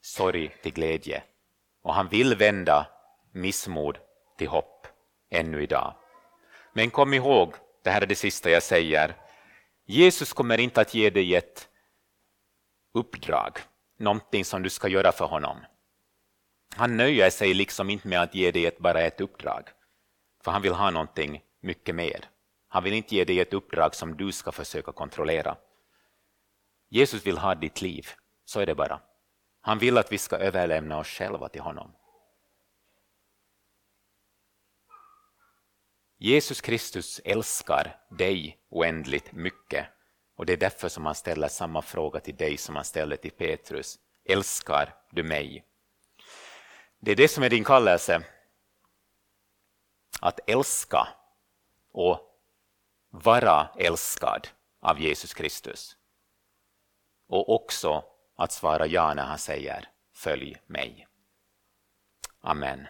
sorg 0.00 0.48
till 0.62 0.72
glädje. 0.72 1.22
Och 1.82 1.94
han 1.94 2.08
vill 2.08 2.34
vända 2.34 2.86
missmod 3.32 3.98
till 4.38 4.48
hopp 4.48 4.86
ännu 5.30 5.62
idag. 5.62 5.94
Men 6.72 6.90
kom 6.90 7.14
ihåg, 7.14 7.54
det 7.82 7.90
här 7.90 8.02
är 8.02 8.06
det 8.06 8.14
sista 8.14 8.50
jag 8.50 8.62
säger, 8.62 9.23
Jesus 9.86 10.32
kommer 10.32 10.60
inte 10.60 10.80
att 10.80 10.94
ge 10.94 11.10
dig 11.10 11.34
ett 11.34 11.68
uppdrag, 12.94 13.58
någonting 13.98 14.44
som 14.44 14.62
du 14.62 14.70
ska 14.70 14.88
göra 14.88 15.12
för 15.12 15.24
honom. 15.24 15.56
Han 16.76 16.96
nöjer 16.96 17.30
sig 17.30 17.54
liksom 17.54 17.90
inte 17.90 18.08
med 18.08 18.22
att 18.22 18.34
ge 18.34 18.50
dig 18.50 18.66
ett, 18.66 18.78
bara 18.78 19.00
ett 19.00 19.20
uppdrag, 19.20 19.68
för 20.44 20.50
han 20.50 20.62
vill 20.62 20.72
ha 20.72 20.90
någonting 20.90 21.42
mycket 21.60 21.94
mer. 21.94 22.24
Han 22.68 22.84
vill 22.84 22.92
inte 22.92 23.14
ge 23.14 23.24
dig 23.24 23.40
ett 23.40 23.54
uppdrag 23.54 23.94
som 23.94 24.16
du 24.16 24.32
ska 24.32 24.52
försöka 24.52 24.92
kontrollera. 24.92 25.56
Jesus 26.88 27.26
vill 27.26 27.38
ha 27.38 27.54
ditt 27.54 27.82
liv, 27.82 28.08
så 28.44 28.60
är 28.60 28.66
det 28.66 28.74
bara. 28.74 29.00
Han 29.60 29.78
vill 29.78 29.98
att 29.98 30.12
vi 30.12 30.18
ska 30.18 30.36
överlämna 30.36 30.98
oss 30.98 31.08
själva 31.08 31.48
till 31.48 31.60
honom. 31.60 31.92
Jesus 36.24 36.60
Kristus 36.60 37.20
älskar 37.24 38.00
dig 38.10 38.58
oändligt 38.68 39.32
mycket 39.32 39.86
och 40.36 40.46
det 40.46 40.52
är 40.52 40.56
därför 40.56 40.88
som 40.88 41.06
han 41.06 41.14
ställer 41.14 41.48
samma 41.48 41.82
fråga 41.82 42.20
till 42.20 42.36
dig 42.36 42.56
som 42.56 42.76
han 42.76 42.84
ställde 42.84 43.16
till 43.16 43.30
Petrus. 43.30 43.98
Älskar 44.24 44.94
du 45.10 45.22
mig? 45.22 45.64
Det 47.00 47.10
är 47.10 47.16
det 47.16 47.28
som 47.28 47.42
är 47.42 47.50
din 47.50 47.64
kallelse. 47.64 48.22
Att 50.20 50.50
älska 50.50 51.08
och 51.92 52.20
vara 53.10 53.68
älskad 53.78 54.48
av 54.80 55.00
Jesus 55.00 55.34
Kristus. 55.34 55.96
Och 57.28 57.54
också 57.54 58.04
att 58.36 58.52
svara 58.52 58.86
ja 58.86 59.14
när 59.14 59.24
han 59.24 59.38
säger 59.38 59.88
följ 60.14 60.56
mig. 60.66 61.08
Amen. 62.40 62.86